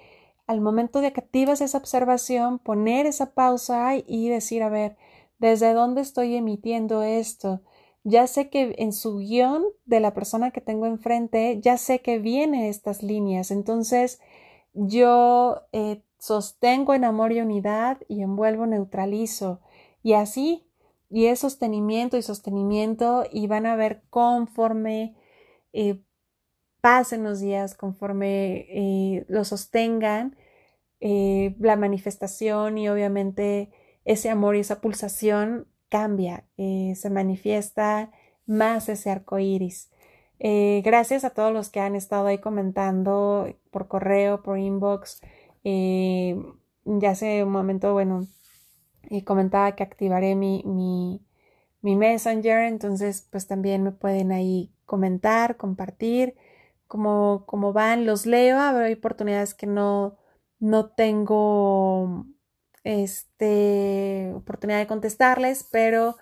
al 0.47 0.61
momento 0.61 1.01
de 1.01 1.11
que 1.11 1.21
activas 1.21 1.61
esa 1.61 1.77
observación, 1.79 2.59
poner 2.59 3.05
esa 3.07 3.33
pausa 3.33 3.95
y 3.95 4.29
decir, 4.29 4.63
a 4.63 4.69
ver, 4.69 4.97
¿desde 5.39 5.73
dónde 5.73 6.01
estoy 6.01 6.35
emitiendo 6.35 7.01
esto? 7.03 7.61
Ya 8.03 8.27
sé 8.27 8.49
que 8.49 8.75
en 8.77 8.93
su 8.93 9.17
guion 9.19 9.63
de 9.85 9.99
la 9.99 10.13
persona 10.13 10.51
que 10.51 10.61
tengo 10.61 10.85
enfrente, 10.85 11.59
ya 11.61 11.77
sé 11.77 12.01
que 12.01 12.19
vienen 12.19 12.61
estas 12.65 13.03
líneas. 13.03 13.51
Entonces, 13.51 14.19
yo 14.73 15.61
eh, 15.71 16.03
sostengo 16.19 16.93
en 16.93 17.05
amor 17.05 17.31
y 17.31 17.41
unidad 17.41 17.97
y 18.07 18.21
envuelvo, 18.21 18.67
neutralizo. 18.67 19.61
Y 20.03 20.13
así, 20.13 20.67
y 21.09 21.25
es 21.25 21.39
sostenimiento 21.39 22.17
y 22.17 22.21
sostenimiento, 22.21 23.23
y 23.31 23.47
van 23.47 23.65
a 23.65 23.75
ver 23.75 24.03
conforme 24.09 25.15
eh, 25.73 26.01
pasen 26.81 27.23
los 27.23 27.39
días 27.39 27.75
conforme 27.75 28.65
eh, 28.69 29.25
lo 29.29 29.43
sostengan, 29.43 30.35
eh, 30.99 31.55
la 31.59 31.75
manifestación 31.75 32.77
y 32.77 32.89
obviamente 32.89 33.71
ese 34.05 34.29
amor 34.29 34.55
y 34.55 34.59
esa 34.61 34.81
pulsación 34.81 35.67
cambia, 35.89 36.45
se 36.57 37.09
manifiesta 37.11 38.11
más 38.45 38.89
ese 38.89 39.09
arco 39.11 39.39
iris. 39.39 39.91
gracias 40.39 41.23
a 41.25 41.31
todos 41.31 41.53
los 41.53 41.69
que 41.69 41.81
han 41.81 41.95
estado 41.95 42.27
ahí 42.27 42.39
comentando 42.39 43.53
por 43.71 43.87
correo, 43.87 44.41
por 44.41 44.57
inbox. 44.57 45.21
ya 45.63 47.09
hace 47.11 47.43
un 47.43 47.51
momento, 47.51 47.93
bueno, 47.93 48.27
comentaba 49.25 49.75
que 49.75 49.83
activaré 49.83 50.35
mi, 50.35 50.63
mi, 50.65 51.21
mi 51.81 51.95
Messenger, 51.95 52.63
entonces 52.67 53.27
pues 53.31 53.47
también 53.47 53.83
me 53.83 53.91
pueden 53.91 54.31
ahí 54.31 54.71
comentar, 54.85 55.57
compartir, 55.57 56.35
cómo, 56.87 57.43
cómo 57.47 57.73
van, 57.73 58.05
los 58.05 58.25
leo, 58.25 58.59
hay 58.59 58.93
oportunidades 58.93 59.53
que 59.53 59.67
no, 59.67 60.17
no 60.59 60.89
tengo 60.91 62.25
este, 62.83 64.31
oportunidad 64.35 64.79
de 64.79 64.87
contestarles, 64.87 65.67
pero 65.71 66.17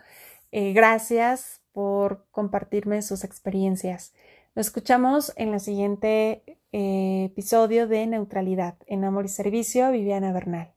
eh, 0.51 0.73
gracias 0.73 1.61
por 1.71 2.27
compartirme 2.31 3.01
sus 3.01 3.23
experiencias. 3.23 4.13
Nos 4.55 4.67
escuchamos 4.67 5.31
en 5.37 5.53
el 5.53 5.59
siguiente 5.61 6.43
eh, 6.73 7.25
episodio 7.31 7.87
de 7.87 8.05
Neutralidad 8.07 8.75
en 8.87 9.05
Amor 9.05 9.25
y 9.25 9.29
Servicio, 9.29 9.89
Viviana 9.91 10.33
Bernal. 10.33 10.67